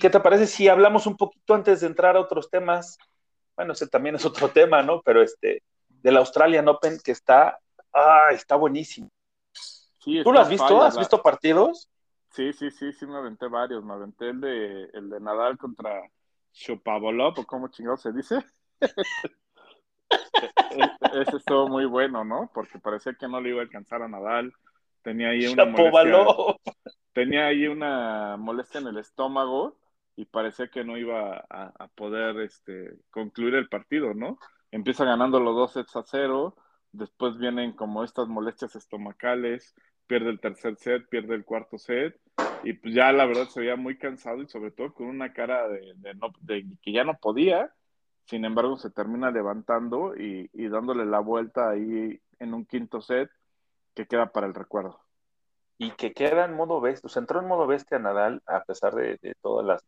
[0.00, 2.98] qué te parece si hablamos un poquito antes de entrar a otros temas?
[3.54, 5.00] Bueno, ese también es otro tema, ¿no?
[5.02, 7.58] Pero este, del Australian Open que está,
[7.92, 9.08] ah, está buenísimo.
[10.00, 10.64] Sí, ¿Tú lo has visto?
[10.64, 11.88] falla ¿Has la- visto partidos?
[12.30, 13.84] Sí, sí, sí, sí, me aventé varios.
[13.84, 16.00] Me aventé el de, el de Nadal contra
[16.52, 18.44] Shopavolov, o como chingado se dice.
[20.70, 22.50] E- Ese estuvo muy bueno, ¿no?
[22.54, 24.52] Porque parecía que no le iba a alcanzar a Nadal.
[25.02, 26.24] Tenía ahí una molestia,
[27.12, 29.79] tenía ahí una molestia en el estómago
[30.20, 34.38] y parecía que no iba a, poder este, concluir el partido, ¿no?
[34.70, 36.54] Empieza ganando los dos sets a cero,
[36.92, 39.74] después vienen como estas molestias estomacales,
[40.06, 42.20] pierde el tercer set, pierde el cuarto set,
[42.64, 45.66] y pues ya la verdad se veía muy cansado y sobre todo con una cara
[45.68, 47.72] de, no, de que ya no podía,
[48.26, 53.30] sin embargo se termina levantando y, dándole la vuelta ahí en un quinto set
[53.94, 55.00] que queda para el recuerdo.
[55.78, 58.94] y que queda en modo bestia, o sea, entró en modo bestia Nadal a pesar
[58.94, 59.82] de todas las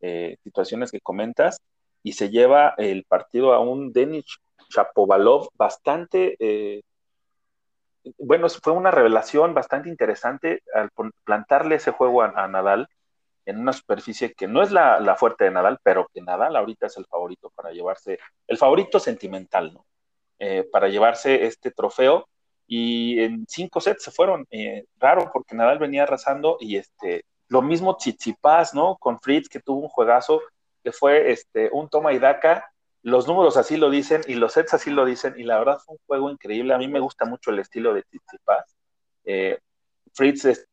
[0.00, 1.60] eh, situaciones que comentas
[2.02, 4.24] y se lleva el partido a un Denis
[4.68, 6.82] Chapovalov bastante, eh,
[8.18, 10.90] bueno, fue una revelación bastante interesante al
[11.24, 12.88] plantarle ese juego a, a Nadal
[13.46, 16.86] en una superficie que no es la, la fuerte de Nadal, pero que Nadal ahorita
[16.86, 19.86] es el favorito para llevarse, el favorito sentimental, ¿no?
[20.38, 22.28] Eh, para llevarse este trofeo
[22.66, 24.46] y en cinco sets se fueron.
[24.50, 28.96] Eh, raro porque Nadal venía arrasando y este, lo mismo Tsitsipas, ¿no?
[28.96, 30.40] Con Fritz que tuvo un juegazo
[30.82, 32.70] que fue este, un toma y daca.
[33.02, 35.94] Los números así lo dicen y los sets así lo dicen y la verdad fue
[35.94, 36.74] un juego increíble.
[36.74, 38.76] A mí me gusta mucho el estilo de Tsitsipas.
[39.24, 39.58] Eh,
[40.12, 40.68] Fritz es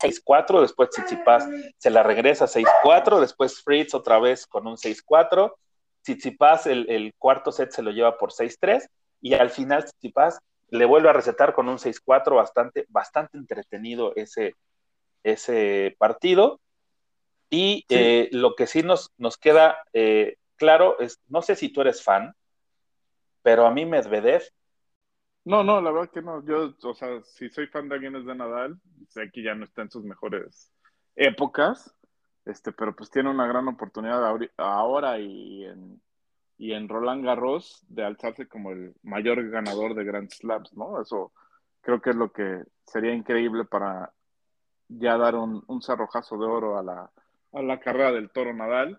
[0.00, 5.54] 6-4, después Tsitsipas se la regresa 6-4, después Fritz otra vez con un 6-4.
[6.02, 8.88] Tsitsipas el, el cuarto set se lo lleva por 6-3
[9.20, 10.38] y al final Tsitsipas
[10.68, 14.54] le vuelve a recetar con un 6-4 bastante, bastante entretenido ese,
[15.32, 16.60] ese partido.
[17.50, 17.94] Y Sí.
[17.94, 22.02] eh, lo que sí nos, nos queda eh, claro es, no sé si tú eres
[22.02, 22.34] fan,
[23.42, 24.42] pero a mí Medvedev,
[25.44, 26.44] No, no, la verdad que no.
[26.44, 29.64] Yo, o sea, si soy fan de alguien es de Nadal, sé que ya no
[29.64, 30.72] está en sus mejores
[31.14, 31.94] épocas,
[32.44, 34.24] este, pero pues tiene una gran oportunidad
[34.56, 36.02] ahora y en,
[36.58, 41.00] y en Roland Garros de alzarse como el mayor ganador de Grand Slams, ¿no?
[41.00, 41.32] Eso
[41.80, 44.12] creo que es lo que sería increíble para
[44.88, 47.10] ya dar un, un cerrojazo de oro a la,
[47.52, 48.98] a la carrera del toro Nadal.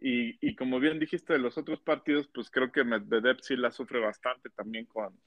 [0.00, 3.72] Y, y, como bien dijiste de los otros partidos, pues creo que Medvedev sí la
[3.72, 5.18] sufre bastante también con,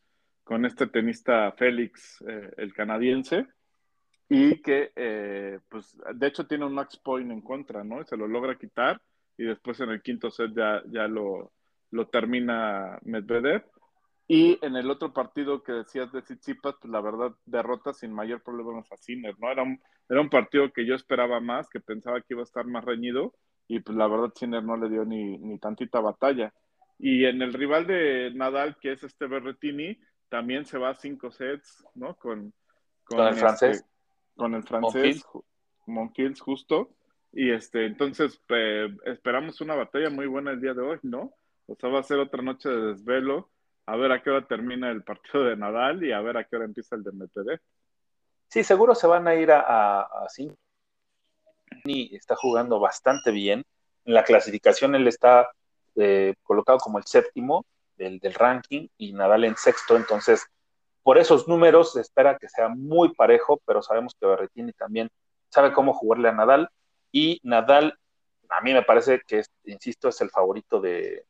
[0.46, 3.48] con este tenista Félix, eh, el canadiense,
[4.30, 8.02] y que, eh, pues, de hecho tiene un max point en contra, ¿no?
[8.06, 9.02] Se lo logra quitar
[9.38, 11.52] y después en el quinto set ya, ya lo,
[11.90, 13.66] lo termina Medvedev.
[14.34, 18.42] Y en el otro partido que decías de Tsitsipas, pues la verdad, derrota sin mayor
[18.42, 19.52] problema a Sinner, ¿no?
[19.52, 22.66] Era un, era un partido que yo esperaba más, que pensaba que iba a estar
[22.66, 23.36] más reñido,
[23.68, 26.54] y pues la verdad Sinner no le dio ni, ni tantita batalla.
[26.98, 31.30] Y en el rival de Nadal, que es este Berretini, también se va a cinco
[31.30, 32.16] sets, ¿no?
[32.16, 32.54] Con,
[33.04, 33.86] con, el este, francés.
[34.38, 35.26] Con el francés,
[35.88, 36.96] Monfils, justo.
[37.34, 41.34] Y este, entonces eh, esperamos una batalla muy buena el día de hoy, ¿no?
[41.68, 43.50] O sea, va a ser otra noche de desvelo.
[43.92, 46.56] A ver a qué hora termina el partido de Nadal y a ver a qué
[46.56, 47.60] hora empieza el de MPD.
[48.48, 50.28] Sí, seguro se van a ir a, a,
[51.84, 53.66] está jugando bastante bien.
[54.06, 55.52] En la clasificación él está
[55.96, 57.66] eh, colocado como el séptimo
[57.98, 59.98] del, del, ranking y Nadal en sexto.
[59.98, 60.48] Entonces,
[61.04, 65.10] por esos números se espera que sea muy parejo, pero sabemos que Berretini también
[65.50, 66.70] sabe cómo jugarle a Nadal.
[67.12, 68.00] Y Nadal,
[68.48, 71.26] a mí me parece que, insisto, es el favorito de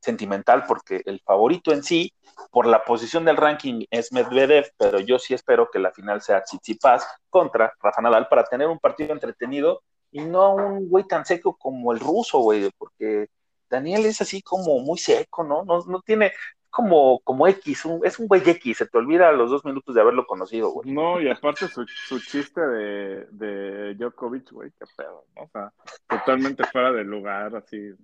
[0.00, 2.12] sentimental, porque el favorito en sí,
[2.50, 6.42] por la posición del ranking, es Medvedev, pero yo sí espero que la final sea
[6.42, 11.56] Tsitsipas contra Rafa Nadal para tener un partido entretenido y no un güey tan seco
[11.56, 13.28] como el ruso, güey, porque
[13.68, 15.64] Daniel es así como muy seco, ¿no?
[15.64, 16.32] No, no tiene
[16.70, 19.94] como, como X, un, es un güey X, se te olvida a los dos minutos
[19.94, 20.90] de haberlo conocido, güey.
[20.90, 25.42] No, y aparte su, su chiste de, de Djokovic, güey, qué pedo, ¿no?
[25.42, 25.72] O sea,
[26.08, 27.94] totalmente fuera de lugar, así.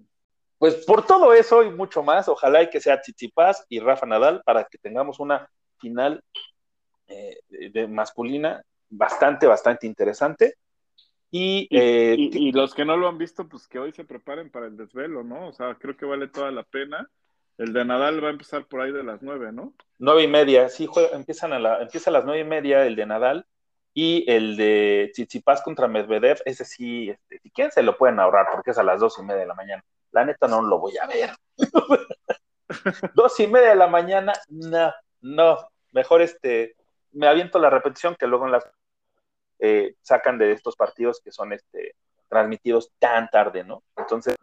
[0.65, 4.41] Pues por todo eso y mucho más, ojalá y que sea Tsitsipas y Rafa Nadal
[4.47, 5.47] para que tengamos una
[5.77, 6.25] final
[7.07, 10.55] eh, de masculina bastante, bastante interesante.
[11.31, 14.51] Y, eh, y, y, los que no lo han visto, pues que hoy se preparen
[14.51, 15.49] para el desvelo, ¿no?
[15.49, 17.11] O sea, creo que vale toda la pena.
[17.59, 19.75] El de Nadal va a empezar por ahí de las nueve, ¿no?
[19.99, 22.97] Nueve y media, sí, juega, empiezan a la, empieza a las nueve y media el
[22.97, 23.45] de Nadal
[23.93, 28.47] y el de Tsitsipas contra Medvedev, ese sí, este, si quieren se lo pueden ahorrar
[28.51, 29.85] porque es a las dos y media de la mañana.
[30.15, 31.31] La neta no lo voy a ver.
[33.15, 35.59] dos y media de la mañana, no, no,
[35.93, 36.77] mejor este,
[37.13, 38.65] me aviento la repetición que luego en las
[39.59, 41.97] eh, sacan de estos partidos que son este,
[42.29, 43.83] transmitidos tan tarde, ¿no?
[43.97, 44.37] Entonces,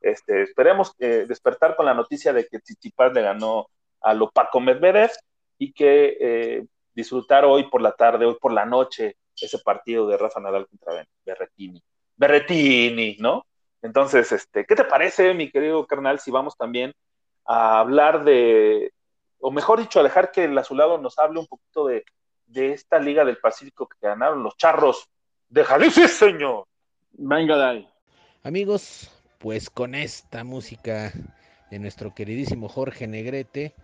[0.00, 3.68] este, esperemos eh, despertar con la noticia de que Tsitsipas le ganó
[4.02, 5.10] a lo Paco Medvedev
[5.58, 10.16] y que eh, disfrutar hoy por la tarde, hoy por la noche, ese partido de
[10.16, 11.82] Rafa Nadal contra Berretini.
[12.16, 13.45] Berretini, ¿no?
[13.96, 16.92] Entonces, este, ¿qué te parece, mi querido carnal, si vamos también
[17.46, 18.92] a hablar de,
[19.38, 22.04] o mejor dicho, a dejar que el azulado nos hable un poquito de,
[22.44, 25.08] de esta Liga del Pacífico que ganaron los charros
[25.48, 26.66] de Jalisco, señor.
[27.12, 27.88] Venga, Dai.
[28.42, 31.10] Amigos, pues con esta música
[31.70, 33.74] de nuestro queridísimo Jorge Negrete,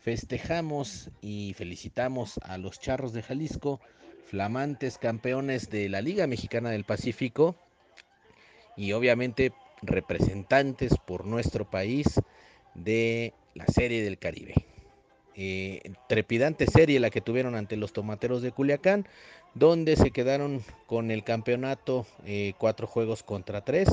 [0.00, 3.80] festejamos y felicitamos a los charros de Jalisco,
[4.26, 7.56] flamantes campeones de la Liga Mexicana del Pacífico
[8.76, 9.52] y obviamente
[9.82, 12.06] representantes por nuestro país
[12.74, 14.54] de la Serie del Caribe.
[15.38, 19.06] Eh, trepidante serie la que tuvieron ante los tomateros de Culiacán,
[19.54, 23.88] donde se quedaron con el campeonato eh, cuatro juegos contra tres,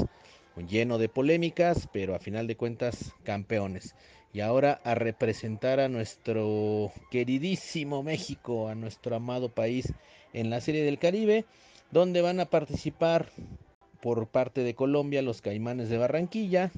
[0.68, 3.96] lleno de polémicas, pero a final de cuentas campeones.
[4.34, 9.94] Y ahora a representar a nuestro queridísimo México, a nuestro amado país
[10.34, 11.46] en la Serie del Caribe,
[11.92, 13.30] donde van a participar
[14.04, 16.72] por parte de Colombia los Caimanes de Barranquilla,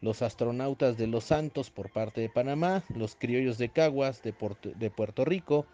[0.00, 5.24] los astronautas de Los Santos por parte de Panamá, los criollos de Caguas de, Puerto,
[5.26, 5.66] Rico,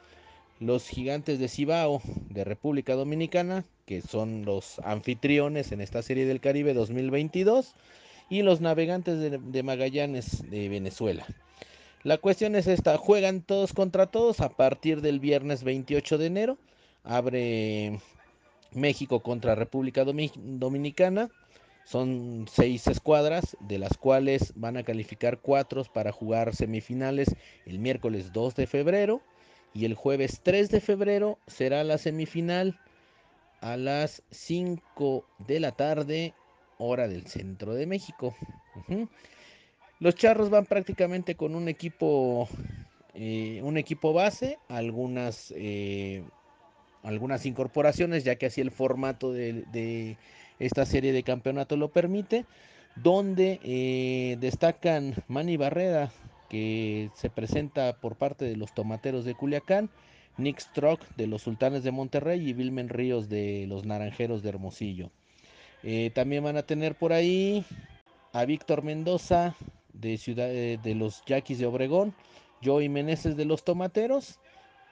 [0.59, 6.41] los gigantes de Cibao de República Dominicana, que son los anfitriones en esta serie del
[6.41, 7.77] Caribe 2022,
[8.29, 11.25] y los navegantes de, de Magallanes de Venezuela.
[12.03, 16.59] La cuestión es esta, juegan todos contra todos a partir del viernes 28 de enero,
[17.05, 18.01] abre
[18.73, 21.31] México contra República Dominicana.
[21.85, 28.33] Son seis escuadras, de las cuales van a calificar cuatro para jugar semifinales el miércoles
[28.33, 29.23] 2 de febrero.
[29.73, 32.79] Y el jueves 3 de febrero será la semifinal
[33.61, 36.35] a las 5 de la tarde,
[36.79, 38.35] hora del centro de México.
[40.01, 42.49] Los charros van prácticamente con un equipo,
[43.15, 46.23] eh, un equipo base, algunas eh,
[47.09, 50.19] algunas incorporaciones, ya que así el formato de,
[50.59, 52.45] esta serie de campeonato lo permite,
[52.97, 56.11] donde eh, destacan Manny Barrera,
[56.51, 59.89] que se presenta por parte de los Tomateros de Culiacán,
[60.37, 65.11] Nick Strock de los Sultanes de Monterrey y Vilmen Ríos de los Naranjeros de Hermosillo.
[65.83, 67.65] Eh, también van a tener por ahí
[68.35, 69.57] a Víctor Mendoza
[69.95, 72.15] de, ciudad, eh, de los Yaquis de Obregón,
[72.63, 74.39] Joey Meneses de los Tomateros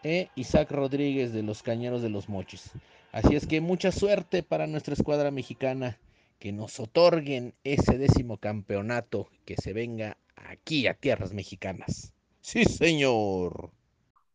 [0.07, 2.71] e Isaac Rodríguez de los Cañeros de los Mochis.
[3.11, 5.99] Así es que mucha suerte para nuestra escuadra mexicana,
[6.39, 12.15] que nos otorguen ese décimo campeonato, que se venga aquí a tierras mexicanas.
[12.41, 13.71] Sí, señor.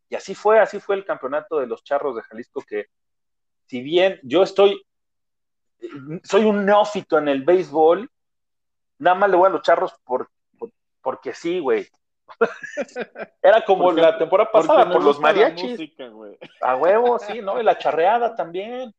[0.10, 2.88] Y así fue, así fue el campeonato de los Charros de Jalisco, que
[3.68, 4.82] si bien yo estoy,
[6.24, 8.12] soy un neófito en el béisbol,
[8.98, 11.88] nada más le voy a los Charros por, por- porque sí, güey.
[13.42, 15.72] Era como Porque- la temporada pasada por los mariachis.
[15.72, 16.10] música.
[16.62, 17.60] A huevo, sí, ¿no?
[17.60, 18.94] Y la charreada también.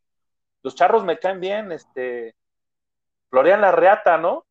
[0.62, 2.35] Los charros me caen bien, este.
[3.30, 4.45] Florian la reata, ¿no?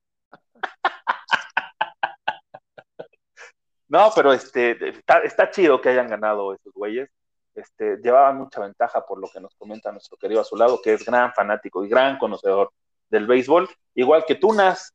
[3.87, 7.09] No, pero este, está, está chido que hayan ganado esos güeyes.
[7.53, 11.33] Este, llevaban mucha ventaja por lo que nos comenta nuestro querido Azulado, que es gran
[11.33, 12.71] fanático y gran conocedor
[13.09, 14.93] del béisbol, igual que Tunas.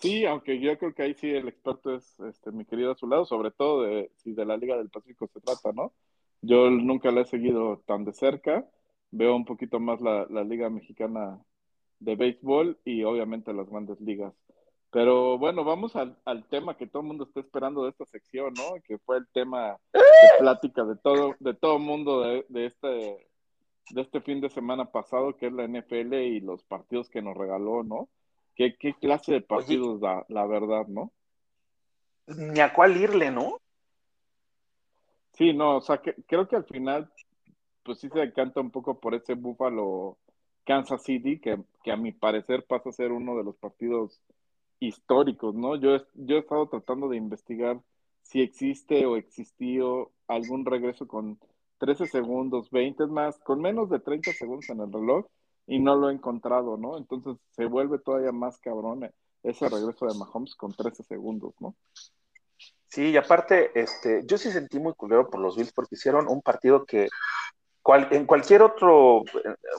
[0.00, 3.50] Sí, aunque yo creo que ahí sí el experto es este, mi querido Azulado, sobre
[3.50, 5.92] todo de, si de la Liga del Pacífico se trata, ¿no?
[6.40, 8.66] Yo nunca la he seguido tan de cerca,
[9.10, 11.38] veo un poquito más la, la Liga Mexicana
[11.98, 14.32] de Béisbol y obviamente las grandes ligas.
[14.90, 18.54] Pero bueno, vamos al, al tema que todo el mundo está esperando de esta sección,
[18.54, 18.80] ¿no?
[18.82, 20.00] Que fue el tema de
[20.38, 25.36] plática de todo, de todo mundo de, de este, de este fin de semana pasado,
[25.36, 28.08] que es la NFL y los partidos que nos regaló, ¿no?
[28.60, 31.10] ¿Qué, qué clase de partidos da, la verdad, no?
[32.26, 33.56] Ni a cuál irle, ¿no?
[35.32, 37.10] Sí, no, o sea, que, creo que al final,
[37.82, 40.18] pues sí se decanta un poco por ese Buffalo
[40.66, 44.20] Kansas City, que, que a mi parecer pasa a ser uno de los partidos
[44.78, 45.76] históricos, ¿no?
[45.76, 47.80] Yo, he- yo he estado tratando de investigar
[48.20, 51.40] si existe o existió algún regreso con
[51.78, 55.24] 13 segundos, 20 es más, con menos de 30 segundos en el reloj
[55.70, 56.98] y no lo he encontrado, ¿no?
[56.98, 59.12] Entonces se vuelve todavía más cabrón eh,
[59.44, 61.76] ese regreso de Mahomes con 13 segundos, ¿no?
[62.88, 66.42] Sí, y aparte, este, yo sí sentí muy culero por los Bills porque hicieron un
[66.42, 67.08] partido que
[67.82, 69.22] cual- en cualquier otro,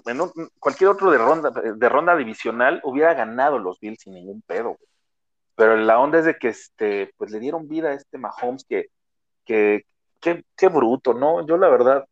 [0.06, 4.78] en cualquier otro de ronda, de ronda divisional hubiera ganado los Bills sin ningún pedo.
[5.56, 8.86] Pero la onda es de que este, pues le dieron vida a este Mahomes que,
[9.44, 9.84] que,
[10.22, 11.46] qué bruto, ¿no?
[11.46, 12.06] Yo la verdad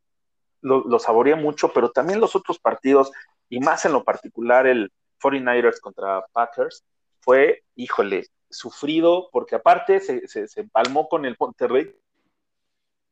[0.61, 3.11] lo, lo saboreé mucho, pero también los otros partidos,
[3.49, 4.91] y más en lo particular el
[5.21, 6.83] 49ers contra Packers,
[7.21, 11.93] fue, híjole, sufrido, porque aparte se, se, se empalmó con el Monterrey.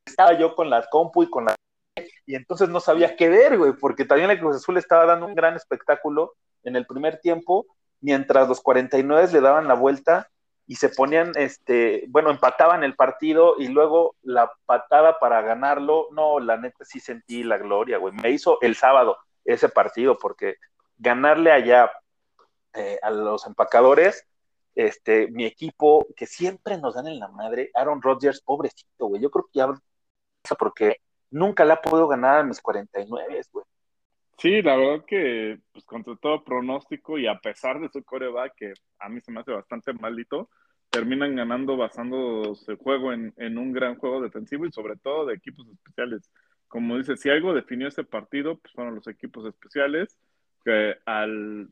[0.06, 1.54] Estaba yo con la compu y con la
[2.26, 5.34] y entonces no sabía qué ver, güey, porque también el Cruz Azul estaba dando un
[5.34, 7.66] gran espectáculo en el primer tiempo,
[8.00, 10.28] mientras los 49 le daban la vuelta
[10.66, 16.38] y se ponían, este, bueno, empataban el partido y luego la patada para ganarlo, no,
[16.40, 19.16] la neta sí sentí la gloria, güey, me hizo el sábado
[19.52, 20.56] ese partido, porque
[20.96, 21.90] ganarle allá
[22.74, 24.26] eh, a los empacadores,
[24.74, 29.30] este, mi equipo, que siempre nos dan en la madre, Aaron Rodgers, pobrecito, güey, yo
[29.30, 29.68] creo que ya,
[30.56, 30.98] porque
[31.30, 33.64] nunca la ha podido ganar a mis 49, güey.
[34.38, 38.72] Sí, la verdad que, pues contra todo pronóstico y a pesar de su coreback, que
[39.00, 40.48] a mí se me hace bastante malito,
[40.90, 45.34] terminan ganando basándose el juego en, en un gran juego defensivo y sobre todo de
[45.34, 46.30] equipos especiales.
[46.68, 50.18] Como dice, si algo definió este partido, pues fueron los equipos especiales,
[50.64, 51.68] que al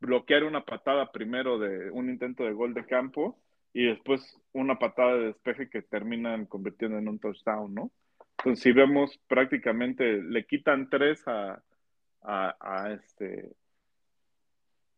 [0.00, 3.38] bloquear una patada primero de un intento de gol de campo
[3.72, 7.90] y después una patada de despeje que terminan convirtiendo en un touchdown, ¿no?
[8.38, 11.62] Entonces, si vemos prácticamente, le quitan tres a,
[12.22, 13.52] a, este,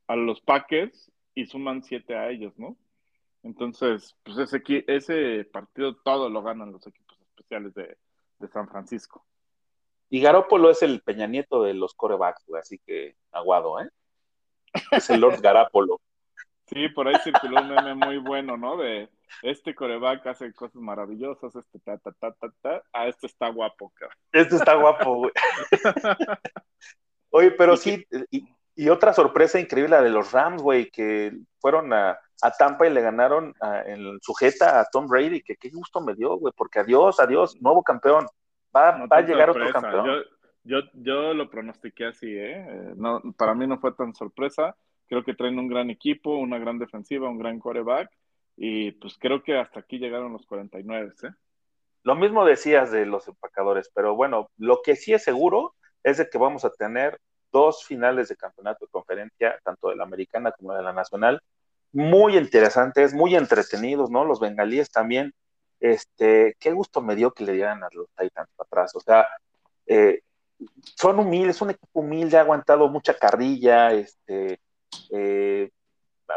[0.07, 2.77] a los Packers y suman siete a ellos, ¿no?
[3.43, 7.99] Entonces, pues ese, ese partido todo lo ganan los equipos especiales de,
[8.45, 9.25] de San Francisco.
[10.11, 13.89] Y Garópolo es el Peña Nieto de los corebacks, güey, así que aguado, ¿eh?
[14.91, 16.01] Es el Lord Garápolo.
[16.67, 18.77] Sí, por ahí circuló un meme muy bueno, ¿no?
[18.77, 19.11] De
[19.43, 23.93] este coreback hace cosas maravillosas, este ta, ta, ta, ta, ta, ah, este está guapo,
[23.95, 24.17] cabrón.
[24.33, 25.33] Este está guapo, güey.
[27.31, 31.93] Oye, pero sí, y, y otra sorpresa increíble, la de los Rams, güey, que fueron
[31.93, 36.01] a, a Tampa y le ganaron a- en sujeta a Tom Brady, que qué gusto
[36.01, 38.27] me dio, güey, porque adiós, adiós, nuevo campeón.
[38.75, 39.79] Va, No va a llegar sorpresa.
[39.79, 40.07] otro campeón.
[40.07, 42.67] Yo, yo, yo lo pronostiqué así, ¿eh?
[42.69, 44.77] Eh, No, para mí no fue tan sorpresa.
[45.07, 48.11] Creo que traen un gran equipo, una gran defensiva, un gran quarterback.
[48.57, 51.31] Y pues creo que hasta aquí llegaron los 49, ¿eh?
[52.03, 56.29] Lo mismo decías de los empacadores, pero bueno, lo que sí es seguro es de
[56.29, 57.19] que vamos a tener
[57.51, 61.41] dos finales de campeonato de conferencia, tanto de la americana como de la nacional,
[61.95, 64.25] muy interesantes, muy entretenidos, ¿no?
[64.25, 65.33] Los bengalíes también,
[65.81, 69.27] este, qué gusto me dio que le dieran a los Titans para atrás, o sea,
[69.87, 70.21] eh,
[70.97, 74.61] son humildes, un equipo humilde, ha aguantado mucha carrilla, este,
[75.11, 75.71] eh,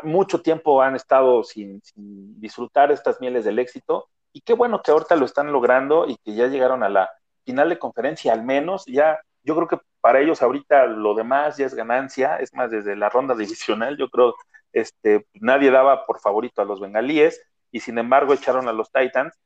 [0.03, 4.91] mucho tiempo han estado sin, sin, disfrutar estas mieles del éxito, y qué bueno que
[4.91, 7.09] ahorita lo están logrando y que ya llegaron a la
[7.45, 11.65] final de conferencia, al menos, ya, yo creo que para ellos ahorita lo demás ya
[11.65, 14.35] es ganancia, es más, desde la ronda divisional, yo creo,
[14.73, 17.41] este, nadie daba por favorito a los bengalíes,
[17.71, 19.37] y sin embargo echaron a los Titans,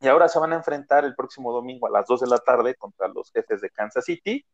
[0.00, 2.74] y ahora se van a enfrentar el próximo domingo a las 2 de la tarde
[2.74, 4.44] contra los jefes de Kansas City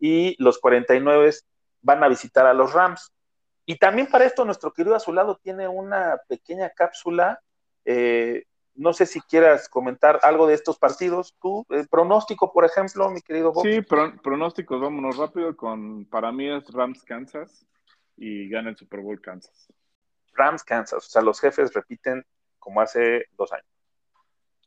[0.00, 1.30] y los 49
[1.82, 3.12] van a visitar a los Rams.
[3.64, 7.40] Y también para esto nuestro querido Azulado tiene una pequeña cápsula.
[7.84, 11.36] Eh, no sé si quieras comentar algo de estos partidos.
[11.40, 13.64] Tú, eh, pronóstico, por ejemplo, mi querido Bob.
[13.64, 17.66] Sí, pro, pronósticos, vámonos rápido con, para mí es Rams Kansas
[18.18, 19.72] y gana el Super Bowl Kansas.
[20.32, 22.24] Rams Kansas, o sea, los jefes repiten
[22.58, 23.66] como hace dos años.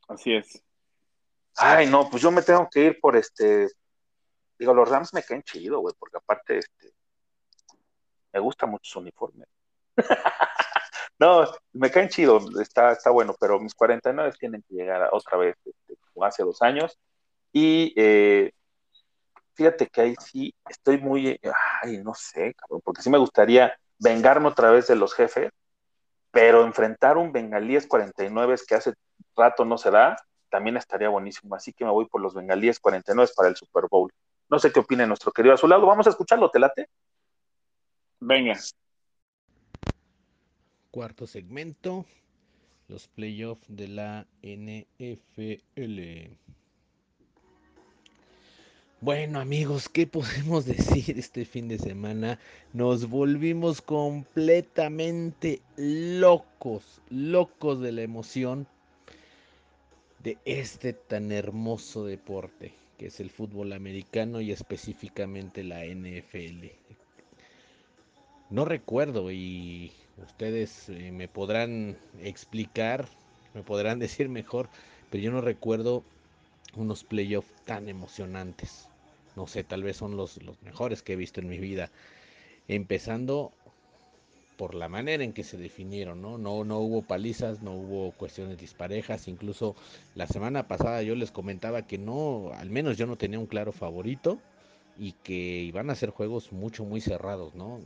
[0.07, 0.63] Así es.
[1.57, 3.67] Ay, no, pues yo me tengo que ir por este.
[4.57, 6.93] Digo, los Rams me caen chido, güey, porque aparte, este.
[8.33, 9.45] Me gusta mucho su uniforme.
[11.19, 15.57] no, me caen chido, está, está bueno, pero mis 49 tienen que llegar otra vez,
[15.65, 16.97] este, como hace dos años.
[17.51, 18.53] Y eh,
[19.53, 21.39] fíjate que ahí sí estoy muy.
[21.81, 25.51] Ay, no sé, cabrón, porque sí me gustaría vengarme otra vez de los jefes,
[26.31, 28.93] pero enfrentar un Bengalíes 49 que hace
[29.35, 30.17] rato no se da,
[30.49, 31.55] también estaría buenísimo.
[31.55, 34.11] Así que me voy por los bengalíes 49 para el Super Bowl.
[34.49, 35.85] No sé qué opine nuestro querido Azulado.
[35.87, 36.89] Vamos a escucharlo, ¿te late?
[38.19, 38.59] Venga.
[40.91, 42.05] Cuarto segmento,
[42.89, 46.37] los playoffs de la NFL.
[49.03, 52.37] Bueno amigos, ¿qué podemos decir este fin de semana?
[52.71, 58.67] Nos volvimos completamente locos, locos de la emoción
[60.21, 66.67] de este tan hermoso deporte que es el fútbol americano y específicamente la NFL.
[68.51, 69.91] No recuerdo y
[70.23, 73.07] ustedes eh, me podrán explicar,
[73.55, 74.69] me podrán decir mejor,
[75.09, 76.03] pero yo no recuerdo
[76.75, 78.90] unos playoffs tan emocionantes.
[79.35, 81.91] No sé, tal vez son los, los mejores que he visto en mi vida.
[82.67, 83.51] Empezando
[84.61, 86.37] por la manera en que se definieron, ¿no?
[86.37, 89.75] No, no hubo palizas, no hubo cuestiones disparejas, incluso
[90.13, 93.71] la semana pasada yo les comentaba que no, al menos yo no tenía un claro
[93.71, 94.37] favorito
[94.99, 97.79] y que iban a ser juegos mucho, muy cerrados, ¿no?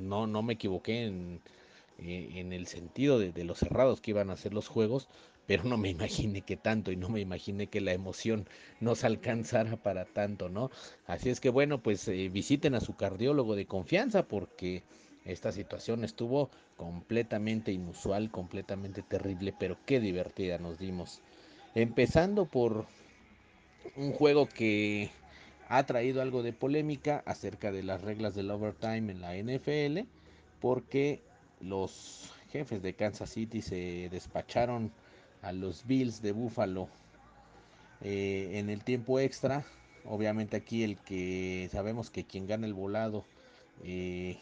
[0.00, 1.40] No, no me equivoqué en,
[1.98, 5.08] eh, en el sentido de, de, los cerrados que iban a ser los juegos,
[5.46, 8.48] pero no me imaginé que tanto y no me imaginé que la emoción
[8.80, 10.70] nos alcanzara para tanto, ¿no?
[11.06, 14.82] Así es que bueno, pues eh, visiten a su cardiólogo de confianza porque
[15.24, 21.20] esta situación estuvo completamente inusual, completamente terrible, pero qué divertida nos dimos.
[21.74, 22.86] Empezando por
[23.96, 25.10] un juego que
[25.68, 30.06] ha traído algo de polémica acerca de las reglas del overtime en la NFL,
[30.60, 31.22] porque
[31.60, 34.92] los jefes de Kansas City se despacharon
[35.44, 36.88] a los Bills de Buffalo
[38.00, 39.64] eh, en el tiempo extra.
[40.04, 43.24] Obviamente aquí el que sabemos que quien gana el volado
[43.82, 44.38] eh,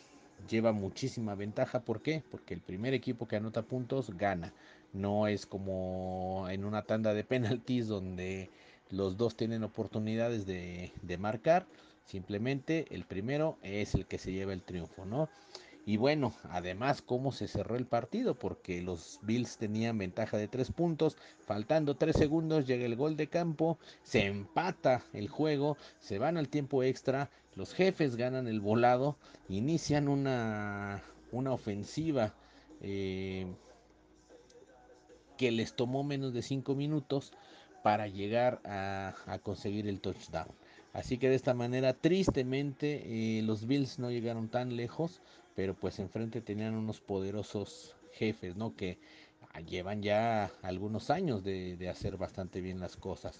[0.49, 1.81] lleva muchísima ventaja.
[1.81, 2.23] ¿Por qué?
[2.31, 4.53] Porque el primer equipo que anota puntos gana.
[4.93, 8.51] No es como en una tanda de penaltis donde
[8.91, 11.67] los dos tienen oportunidades de, de, marcar.
[12.05, 15.29] Simplemente el primero es el que se lleva el triunfo, ¿no?
[15.85, 20.70] Y bueno, además cómo se cerró el partido, porque los Bills tenían ventaja de tres
[20.70, 26.37] puntos, faltando tres segundos llega el gol de campo, se empata el juego, se van
[26.37, 29.16] al tiempo extra, los jefes ganan el volado,
[29.49, 31.03] inician una,
[31.33, 32.33] una ofensiva
[32.80, 33.47] eh,
[35.37, 37.33] que les tomó menos de cinco minutos
[37.83, 40.55] para llegar a, a conseguir el touchdown.
[40.93, 45.22] Así que de esta manera, tristemente, eh, los Bills no llegaron tan lejos,
[45.55, 48.75] pero pues enfrente tenían unos poderosos jefes, ¿no?
[48.77, 48.99] Que
[49.69, 53.39] llevan ya algunos años de, hacer bastante bien las cosas.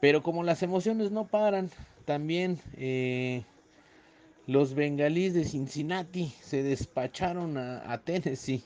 [0.00, 1.70] Pero como las emociones no paran,
[2.04, 3.44] también eh,
[4.46, 8.62] los bengalíes de Cincinnati se despacharon a, a, Tennessee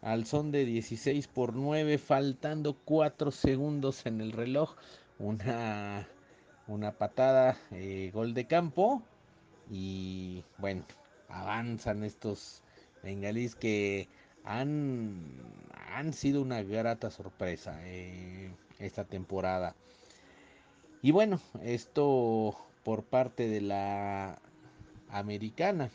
[0.00, 4.74] al son de 16 por 9, faltando 4 segundos en el reloj.
[5.18, 6.06] Una,
[6.68, 9.02] una patada, eh, gol de campo.
[9.70, 10.84] Y bueno,
[11.28, 12.62] avanzan estos
[13.02, 14.08] bengalíes que
[14.44, 15.24] han,
[15.92, 19.74] han sido una grata sorpresa eh, esta temporada.
[21.02, 24.38] Y bueno, esto por parte de la
[25.10, 25.90] americana.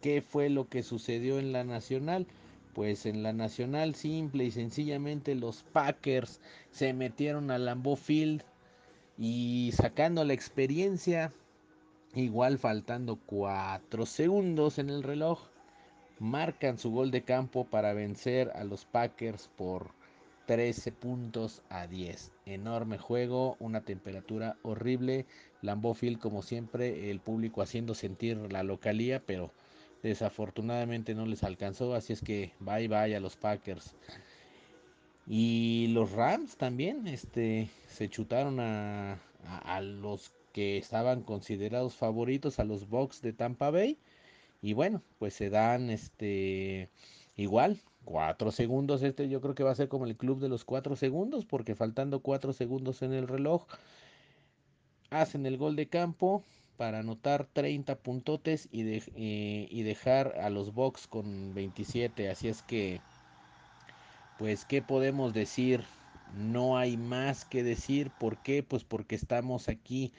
[0.00, 2.26] ¿Qué fue lo que sucedió en la nacional?
[2.74, 8.42] Pues en la nacional simple y sencillamente los Packers se metieron al Lambeau Field
[9.18, 11.32] y sacando la experiencia
[12.14, 15.40] igual faltando 4 segundos en el reloj,
[16.18, 19.92] marcan su gol de campo para vencer a los Packers por
[20.46, 22.32] 13 puntos a 10.
[22.46, 25.26] Enorme juego, una temperatura horrible.
[25.62, 29.52] Lambeau Field, como siempre, el público haciendo sentir la localía, pero
[30.02, 31.94] desafortunadamente no les alcanzó.
[31.94, 33.94] Así es que bye bye a los Packers.
[35.26, 39.12] Y los Rams también este, se chutaron a,
[39.46, 43.98] a, a los que estaban considerados favoritos, a los Bucks de Tampa Bay.
[44.62, 46.90] Y bueno, pues se dan este
[47.36, 49.02] igual cuatro segundos.
[49.02, 51.74] Este yo creo que va a ser como el club de los cuatro segundos, porque
[51.74, 53.66] faltando cuatro segundos en el reloj,
[55.10, 56.44] hacen el gol de campo
[56.76, 62.30] para anotar 30 puntotes y, de, eh, y dejar a los Bucks con 27.
[62.30, 63.02] Así es que,
[64.38, 65.84] pues, ¿qué podemos decir?
[66.32, 68.10] No hay más que decir.
[68.10, 68.62] ¿Por qué?
[68.62, 70.12] Pues porque estamos aquí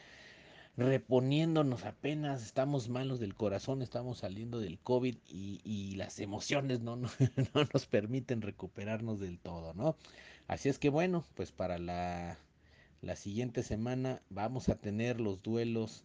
[0.82, 6.96] reponiéndonos apenas, estamos malos del corazón, estamos saliendo del COVID y, y las emociones no,
[6.96, 7.10] no,
[7.54, 9.96] no, nos permiten recuperarnos del todo, ¿no?
[10.48, 12.38] Así es que bueno, pues para la,
[13.02, 16.04] la siguiente semana vamos a tener los duelos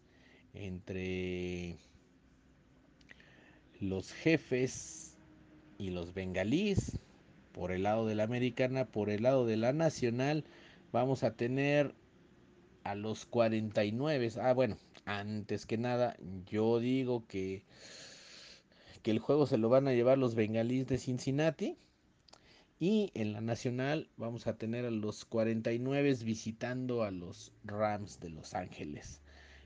[0.53, 1.77] entre
[3.79, 5.15] los jefes
[5.77, 6.99] y los bengalíes
[7.51, 10.45] por el lado de la americana, por el lado de la nacional
[10.91, 11.93] vamos a tener
[12.87, 14.31] a los 49.
[14.41, 16.15] Ah, bueno, antes que nada,
[16.45, 17.63] yo digo que,
[19.03, 21.77] que el juego se lo van a llevar los bengalíes de Cincinnati.
[22.79, 28.29] Y en la nacional vamos a tener a los 49 visitando a los Rams de
[28.29, 29.21] Los Ángeles.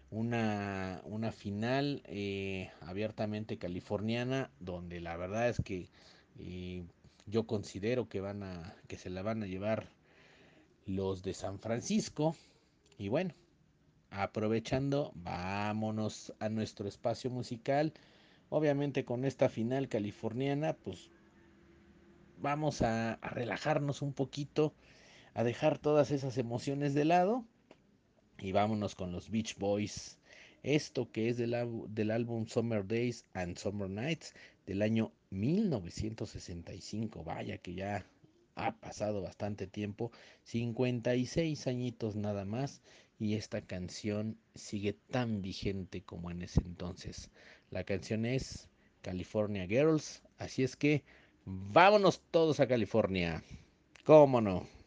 [0.09, 5.89] Una, una final eh, abiertamente californiana donde la verdad es que
[6.39, 6.83] eh,
[7.25, 9.89] yo considero que van a que se la van a llevar
[10.85, 12.35] los de San Francisco
[13.01, 13.33] y bueno,
[14.11, 17.93] aprovechando, vámonos a nuestro espacio musical.
[18.49, 21.09] Obviamente con esta final californiana, pues
[22.37, 24.75] vamos a, relajarnos un poquito,
[25.33, 27.43] a dejar todas esas emociones de lado
[28.37, 30.19] y vámonos con los Beach Boys.
[30.61, 34.35] Esto que es del álbum Summer Days and Summer Nights
[34.67, 37.23] del año 1965.
[37.23, 38.05] Vaya que ya
[38.55, 40.11] ha pasado bastante tiempo,
[40.43, 42.81] 56 añitos nada más,
[43.19, 47.29] y esta canción sigue tan vigente como en ese entonces.
[47.69, 48.67] La canción es
[49.01, 51.03] California Girls, así es que
[51.45, 53.43] vámonos todos a California.
[54.05, 54.80] ¿Cómo no?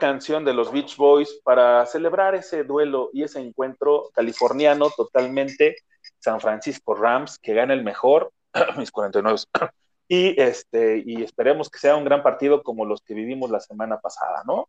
[0.00, 5.76] Canción de los Beach Boys para celebrar ese duelo y ese encuentro californiano totalmente.
[6.18, 8.32] San Francisco Rams, que gana el mejor,
[8.76, 9.38] mis 49.
[10.12, 14.00] Y, este, y esperemos que sea un gran partido como los que vivimos la semana
[14.00, 14.68] pasada, ¿no?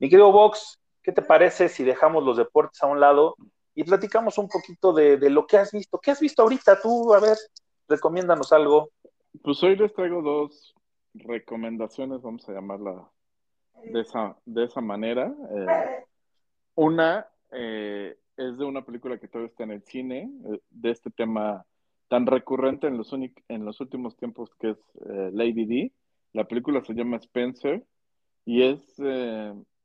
[0.00, 3.36] Mi querido Vox, ¿qué te parece si dejamos los deportes a un lado
[3.76, 6.00] y platicamos un poquito de, de lo que has visto?
[6.00, 7.14] ¿Qué has visto ahorita tú?
[7.14, 7.38] A ver,
[7.86, 8.90] recomiéndanos algo.
[9.44, 10.74] Pues hoy les traigo dos
[11.14, 13.08] recomendaciones, vamos a llamarla
[13.84, 15.34] de esa, de esa manera.
[15.50, 16.04] Eh,
[16.74, 21.10] una eh, es de una película que todavía está en el cine, eh, de este
[21.10, 21.64] tema
[22.08, 24.78] tan recurrente en los, en los últimos tiempos que es
[25.08, 25.92] eh, Lady D.
[26.32, 27.84] La película se llama Spencer
[28.44, 28.98] y es,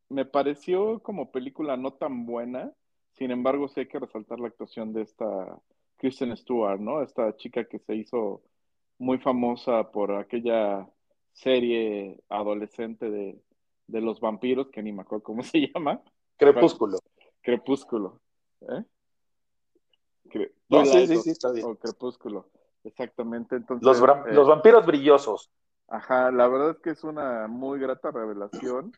[0.09, 2.71] me pareció como película no tan buena,
[3.11, 5.25] sin embargo sí hay que resaltar la actuación de esta
[5.97, 7.01] Kristen Stewart, ¿no?
[7.01, 8.41] Esta chica que se hizo
[8.97, 10.87] muy famosa por aquella
[11.33, 13.37] serie adolescente de,
[13.87, 16.01] de los vampiros, que ni me acuerdo cómo se llama,
[16.37, 16.99] Crepúsculo.
[17.41, 18.19] Crepúsculo.
[18.61, 18.83] ¿eh?
[20.25, 21.65] Cre- No, sí, sí, sí, está bien.
[21.65, 22.49] o Crepúsculo,
[22.83, 23.55] exactamente.
[23.55, 25.49] Entonces, Los, eh, los vampiros brillosos.
[25.87, 28.91] Ajá, la verdad es que es una muy grata revelación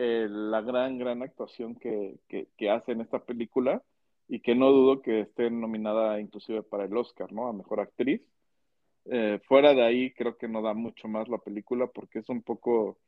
[0.00, 3.82] eh, la gran, gran actuación que, que, que hace en esta película
[4.28, 7.48] y que no dudo que esté nominada inclusive para el Oscar, ¿no?
[7.48, 8.22] A Mejor Actriz.
[9.06, 12.42] Eh, fuera de ahí creo que no da mucho más la película porque es un
[12.42, 12.98] poco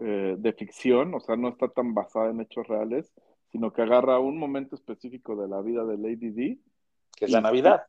[0.00, 3.12] eh, de ficción, o sea, no está tan basada en hechos reales,
[3.50, 6.58] sino que agarra un momento específico de la vida de Lady D
[7.16, 7.86] que es la Navidad.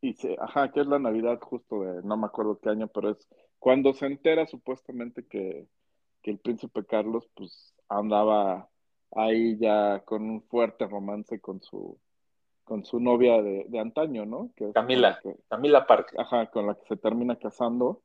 [0.00, 3.10] y se, ajá, que es la Navidad justo de, no me acuerdo qué año, pero
[3.10, 3.28] es
[3.58, 5.66] cuando se entera supuestamente que,
[6.22, 8.68] que el príncipe Carlos pues andaba
[9.12, 11.98] ahí ya con un fuerte romance con su
[12.64, 14.50] con su novia de, de antaño, ¿no?
[14.56, 15.10] Que es con Camila.
[15.10, 16.18] la que- Camila Parker.
[16.20, 18.00] ajá, con la que se termina casando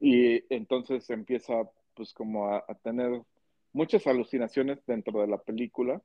[0.00, 3.22] y entonces empieza pues como a, a tener
[3.72, 6.00] muchas alucinaciones dentro de la película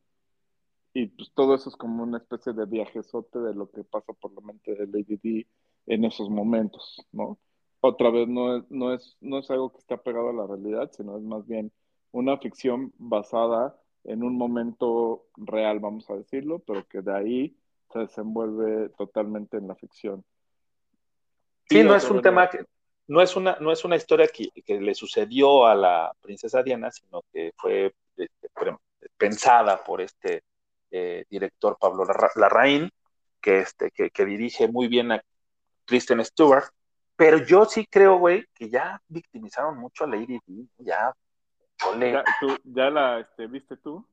[0.94, 4.34] y pues todo eso es como una especie de viajezote de lo que pasa por
[4.34, 5.48] la mente de Lady D
[5.86, 7.38] en esos momentos, ¿no?
[7.82, 10.92] Otra vez no es, no es, no es algo que está pegado a la realidad,
[10.92, 11.72] sino es más bien
[12.12, 17.58] una ficción basada en un momento real, vamos a decirlo, pero que de ahí
[17.94, 20.24] se desenvuelve totalmente en la ficción.
[21.70, 22.66] Sí, Y no es un tema que,
[23.10, 26.92] no es una, no es una historia que, que le sucedió a la princesa Diana,
[26.92, 28.78] sino que fue este, pre-
[29.18, 30.44] pensada por este
[30.92, 32.90] eh, director Pablo Larra- Larraín,
[33.42, 35.24] que, este, que, que dirige muy bien a
[35.86, 36.66] Kristen Stewart.
[37.16, 40.70] Pero yo sí creo, güey, que ya victimizaron mucho a Lady Di.
[40.78, 41.14] Ya,
[41.88, 42.14] ole.
[42.14, 44.06] Ya, tú, ya la este, viste tú.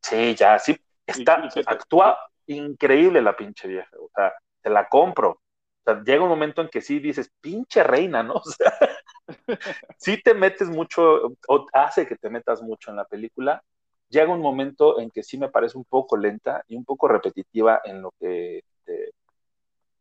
[0.00, 0.78] Sí, ya, sí.
[1.06, 3.90] Está, y actúa increíble la pinche vieja.
[3.98, 5.40] O sea, te la compro.
[5.84, 8.34] O sea, llega un momento en que sí dices, pinche reina, ¿no?
[9.28, 9.56] O
[9.98, 13.62] sí te metes mucho, o hace que te metas mucho en la película.
[14.08, 17.80] Llega un momento en que sí me parece un poco lenta y un poco repetitiva
[17.84, 19.12] en lo que este,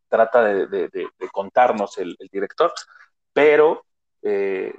[0.10, 0.90] trata de,
[1.32, 2.74] contarnos el, director,
[3.32, 3.86] pero
[4.22, 4.74] eh,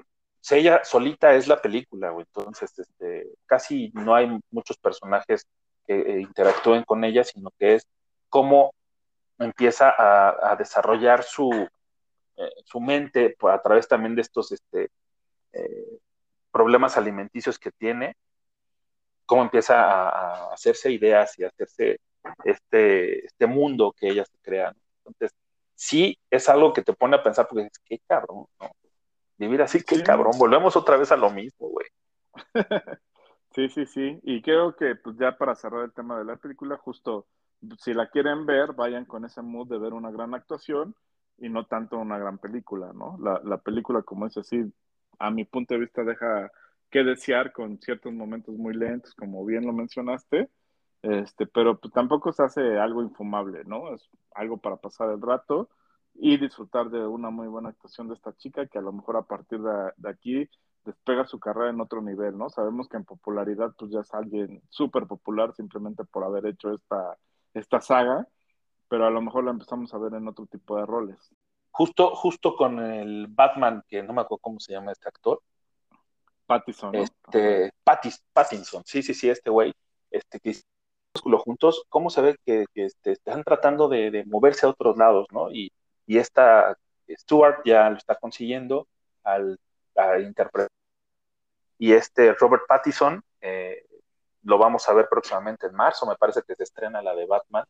[0.51, 2.15] ella solita es la película.
[2.17, 5.47] Entonces, este, casi no hay muchos personajes
[5.87, 7.87] que eh, interactúen con ella, sino que es
[8.29, 8.73] cómo
[9.45, 11.69] empieza a, a desarrollar su,
[12.37, 14.91] eh, su mente por- a través también de estos este,
[15.53, 15.99] eh,
[16.51, 18.15] problemas alimenticios que tiene,
[19.27, 20.09] cómo empieza a,
[20.51, 21.99] a hacerse ideas y a hacerse
[22.45, 24.73] este, este mundo que ella se crea.
[24.99, 25.33] Entonces,
[25.75, 28.71] sí es algo que te pone a pensar, porque dices, qué cabrón, ¿no?
[29.39, 30.03] Vivir así, qué Sí.
[30.03, 31.87] cabrón, volvemos otra vez a lo mismo, güey.
[33.55, 34.19] Sí, sí, sí.
[34.23, 37.27] Y creo que pues ya para cerrar el tema de la película, justo
[37.79, 40.95] si la quieren ver, vayan con ese mood de ver una gran actuación
[41.39, 43.19] y no tanto una gran película, ¿no?
[43.21, 44.73] La, la película, como es así,
[45.19, 46.51] a mi punto de vista deja
[46.91, 50.51] que desear con ciertos momentos muy lentos, como bien lo mencionaste,
[51.03, 53.95] este, pero pues, tampoco se hace algo infumable, ¿no?
[53.95, 55.69] Es algo para pasar el rato
[56.15, 59.23] y disfrutar de una muy buena actuación de esta chica que a lo mejor a
[59.23, 60.49] partir de, aquí
[60.85, 62.51] despega su carrera en otro nivel, ¿no?
[62.51, 67.17] Sabemos que en popularidad pues ya es alguien súper popular simplemente por haber hecho esta,
[67.55, 68.27] esta saga,
[68.89, 71.31] pero a lo mejor la empezamos a ver en otro tipo de roles.
[71.71, 75.41] Justo, justo con el Batman, que no me acuerdo cómo se llama este actor,
[76.47, 77.03] Pattison, ¿no?
[77.03, 79.73] este, Pattis- Pattinson, sí, sí, sí, este güey,
[80.11, 80.55] este, que
[81.45, 85.27] juntos, cómo se ve que, que, este, están tratando de, de moverse a otros lados,
[85.31, 85.51] ¿no?
[85.51, 85.73] Y,
[86.07, 86.77] y esta
[87.09, 88.87] Stewart ya lo está consiguiendo
[89.25, 89.59] al
[89.97, 90.71] a interpretar.
[91.79, 93.85] Y este Robert Pattinson eh,
[94.45, 97.65] lo vamos a ver próximamente en marzo, me parece que se estrena la de Batman,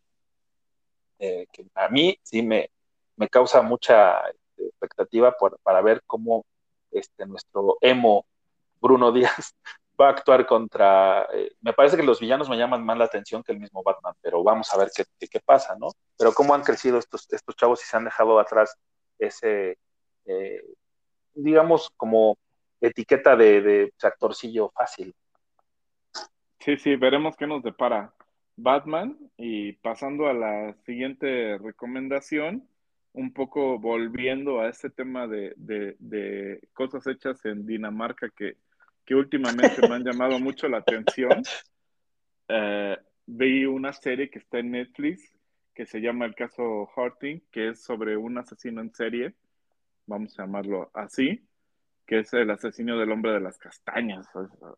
[1.19, 2.71] eh, que a mí sí me,
[3.17, 6.45] me causa mucha este, expectativa para ver cómo
[6.91, 8.27] este, nuestro emo
[8.81, 9.55] Bruno Díaz
[10.01, 13.43] va a actuar contra, eh, me parece que los villanos me llaman más la atención
[13.43, 15.93] que el mismo Batman, pero vamos a ver qué, qué, pasa, ¿no?
[16.17, 18.75] Pero cómo han crecido estos, estos chavos y se han dejado atrás
[19.19, 19.79] ese,
[20.25, 20.65] eh,
[21.35, 22.39] digamos, como
[22.81, 25.15] etiqueta de, de actorcillo fácil.
[26.65, 28.15] Sí, sí, veremos qué nos depara
[28.57, 29.19] Batman.
[29.37, 32.69] Y pasando a la siguiente recomendación,
[33.13, 38.57] un poco volviendo a este tema de, de, de cosas hechas en Dinamarca que,
[39.05, 41.43] que últimamente me han llamado mucho la atención.
[42.49, 45.37] Eh, vi una serie que está en Netflix
[45.75, 49.35] que se llama El caso Harting, que es sobre un asesino en serie,
[50.07, 51.43] vamos a llamarlo así,
[52.07, 54.27] que es el asesino del hombre de las castañas,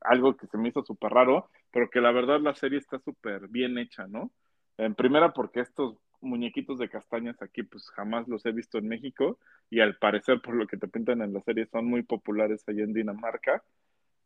[0.02, 3.48] algo que se me hizo súper raro, pero que la verdad la serie está súper
[3.48, 4.30] bien hecha, ¿no?
[4.76, 9.38] En primera porque estos muñequitos de castañas aquí pues jamás los he visto en México
[9.70, 12.82] y al parecer por lo que te pintan en la serie son muy populares allá
[12.82, 13.62] en Dinamarca.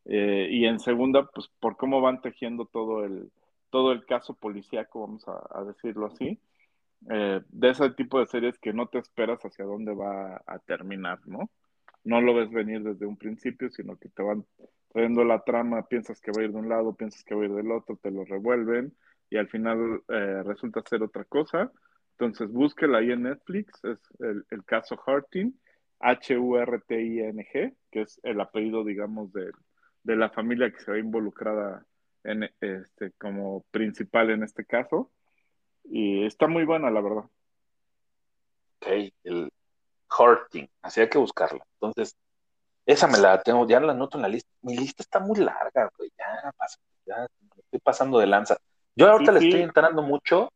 [0.05, 3.31] Eh, y en segunda pues por cómo van tejiendo todo el,
[3.69, 6.39] todo el caso policíaco, vamos a, a decirlo así,
[7.09, 11.19] eh, de ese tipo de series que no te esperas hacia dónde va a terminar,
[11.25, 11.49] ¿no?
[12.03, 14.45] No lo ves venir desde un principio, sino que te van
[14.91, 17.45] trayendo la trama, piensas que va a ir de un lado, piensas que va a
[17.45, 18.93] ir del otro, te lo revuelven
[19.29, 21.71] y al final eh, resulta ser otra cosa.
[22.11, 25.53] Entonces búsquela ahí en Netflix, es el, caso Harting,
[25.99, 29.51] H-U-R-T-I-N-G, que es el apellido, digamos, de,
[30.03, 31.85] de la familia que se ve involucrada
[32.23, 35.11] en, este, como principal en este caso.
[35.85, 37.23] Y está muy buena, la verdad.
[38.81, 38.87] Ok,
[39.23, 39.49] el
[40.17, 41.65] Hurting, así hay que buscarla.
[41.81, 42.15] Entonces,
[42.85, 44.49] esa me la tengo, ya la anoto en la lista.
[44.61, 46.53] Mi lista está muy larga, güey, ya,
[47.05, 47.27] ya
[47.57, 48.57] estoy pasando de lanza.
[48.95, 49.45] Yo ahorita Sí, le sí.
[49.45, 50.49] estoy entrando mucho.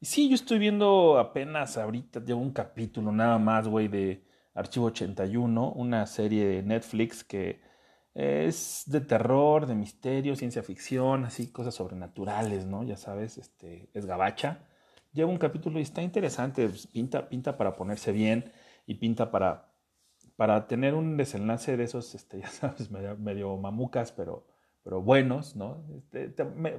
[0.00, 4.22] Sí, yo estoy viendo apenas ahorita, llevo un capítulo nada más, güey, de
[4.54, 7.60] Archivo 81, una serie de Netflix que
[8.14, 12.84] es de terror, de misterio, ciencia ficción, así cosas sobrenaturales, ¿no?
[12.84, 14.67] Ya sabes, este, es gabacha.
[15.12, 18.52] Llevo un capítulo y está interesante, pues, pinta, pinta para ponerse bien
[18.86, 19.72] y pinta para,
[20.36, 24.46] para tener un desenlace de esos, este, ya sabes, medio, mamucas, pero,
[24.84, 25.84] pero buenos, ¿no?
[25.96, 26.34] Este,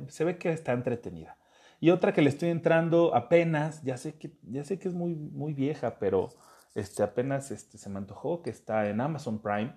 [0.08, 1.38] se ve que está entretenida.
[1.80, 5.16] Y otra que le estoy entrando apenas, ya sé que, ya sé que es muy,
[5.16, 6.30] muy vieja, pero
[6.76, 9.76] este, apenas este, se me antojó que está en Amazon Prime.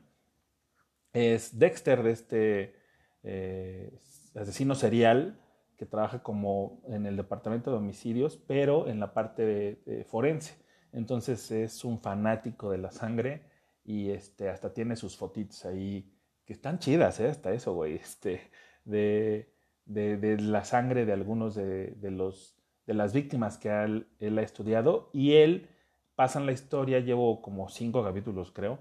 [1.12, 2.76] Es Dexter, de este
[3.22, 4.00] eh,
[4.34, 5.38] asesino serial
[5.76, 10.54] que trabaja como en el departamento de homicidios, pero en la parte de, forense.
[10.92, 13.42] Entonces es un fanático de la sangre
[13.84, 16.12] y este, hasta tiene sus fotitos ahí
[16.44, 17.28] que están chidas, ¿eh?
[17.28, 17.94] Hasta eso, güey.
[17.96, 18.40] Este,
[18.84, 19.52] de,
[19.84, 24.42] de, la sangre de algunos de, de los, de las víctimas que él, él ha
[24.42, 25.68] estudiado y él
[26.14, 28.78] pasan la historia, llevo como cinco capítulos creo,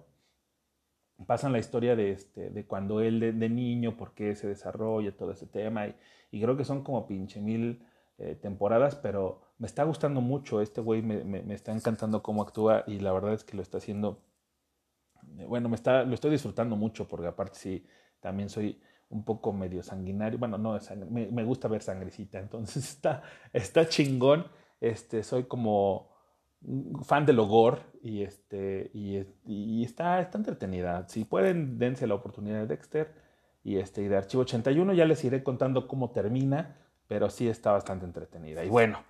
[1.25, 5.31] pasan la historia de, este, de cuando él de, niño, por qué se desarrolla todo
[5.31, 7.85] ese tema y, creo que son como pinche mil
[8.17, 12.83] eh, temporadas, pero me está gustando mucho, este güey me, me, está encantando cómo actúa
[12.87, 14.23] y la verdad es que lo está haciendo,
[15.37, 17.85] eh, bueno, me está, lo estoy disfrutando mucho porque aparte sí,
[18.21, 20.79] también soy un poco medio sanguinario, bueno, no,
[21.09, 24.45] me, me gusta ver sangrecita, entonces está, está chingón,
[24.79, 26.10] este, soy como
[27.03, 31.07] fan del gore y, este, y está, está entretenida.
[31.07, 33.13] Si pueden, dense la oportunidad de Dexter
[33.63, 36.77] y, este, y de Archivo 81, ya les iré contando cómo termina,
[37.07, 38.63] pero sí está bastante entretenida.
[38.63, 39.03] Y bueno,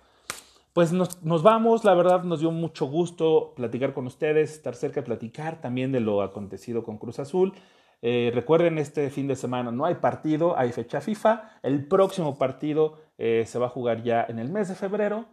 [0.72, 5.00] pues nos, nos vamos, la verdad nos dio mucho gusto platicar con ustedes, estar cerca
[5.00, 7.54] de platicar también de lo acontecido con Cruz Azul.
[8.02, 11.58] Eh, recuerden, este fin de semana no hay partido, hay fecha FIFA.
[11.62, 15.26] El próximo partido eh, se va a jugar ya en el mes de febrero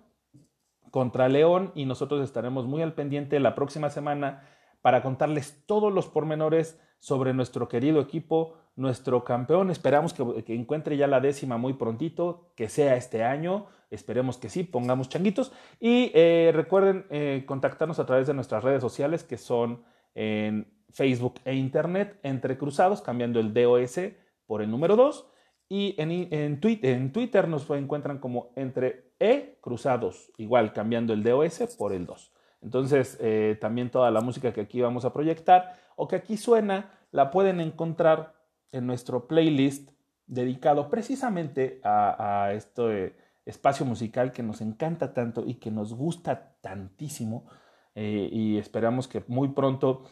[0.92, 4.44] contra León y nosotros estaremos muy al pendiente la próxima semana
[4.82, 9.72] para contarles todos los pormenores sobre nuestro querido equipo, nuestro campeón.
[9.72, 13.68] Esperamos que, encuentre ya la décima muy prontito, que sea este año.
[13.90, 15.52] Esperemos que sí, pongamos changuitos.
[15.80, 19.84] Y eh, recuerden eh, contactarnos a través de nuestras redes sociales que son
[20.16, 24.00] en Facebook e Internet, entre cruzados, cambiando el DOS
[24.46, 25.28] por el número 2.
[25.70, 31.76] Y en, en, en Twitter nos encuentran como entre E cruzados, igual cambiando el DOS
[31.78, 32.32] por el 2.
[32.62, 36.92] Entonces, eh, también toda la música que aquí vamos a proyectar o que aquí suena,
[37.12, 38.34] la pueden encontrar
[38.72, 39.92] en nuestro playlist
[40.28, 43.16] dedicado precisamente a, este
[43.46, 47.48] espacio musical que nos encanta tanto y que nos gusta tantísimo.
[47.96, 50.04] Eh, y esperamos que muy pronto,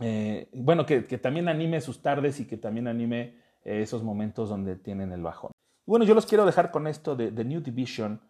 [0.00, 4.76] eh, bueno, que, que, también anime sus tardes y que también anime esos momentos donde
[4.76, 5.52] tienen el bajón.
[5.90, 8.20] Bueno, yo los quiero dejar con esto de The New Division,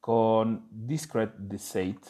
[0.00, 2.00] con Discret Deceit.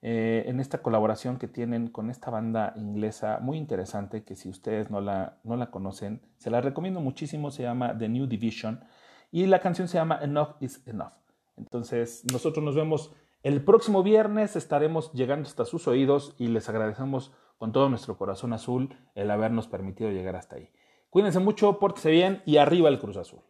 [0.00, 4.92] eh, en esta colaboración que tienen con esta banda inglesa muy interesante que si ustedes
[4.92, 8.84] no la, no la conocen, se la recomiendo muchísimo, se llama The New Division
[9.32, 11.14] y la canción se llama Enough is Enough.
[11.56, 13.12] Entonces nosotros nos vemos
[13.42, 18.52] el próximo viernes, estaremos llegando hasta sus oídos y les agradecemos con todo nuestro corazón
[18.52, 20.70] azul el habernos permitido llegar hasta ahí.
[21.10, 23.40] Cuídense mucho, pórtense bien y arriba el Cruz Azul.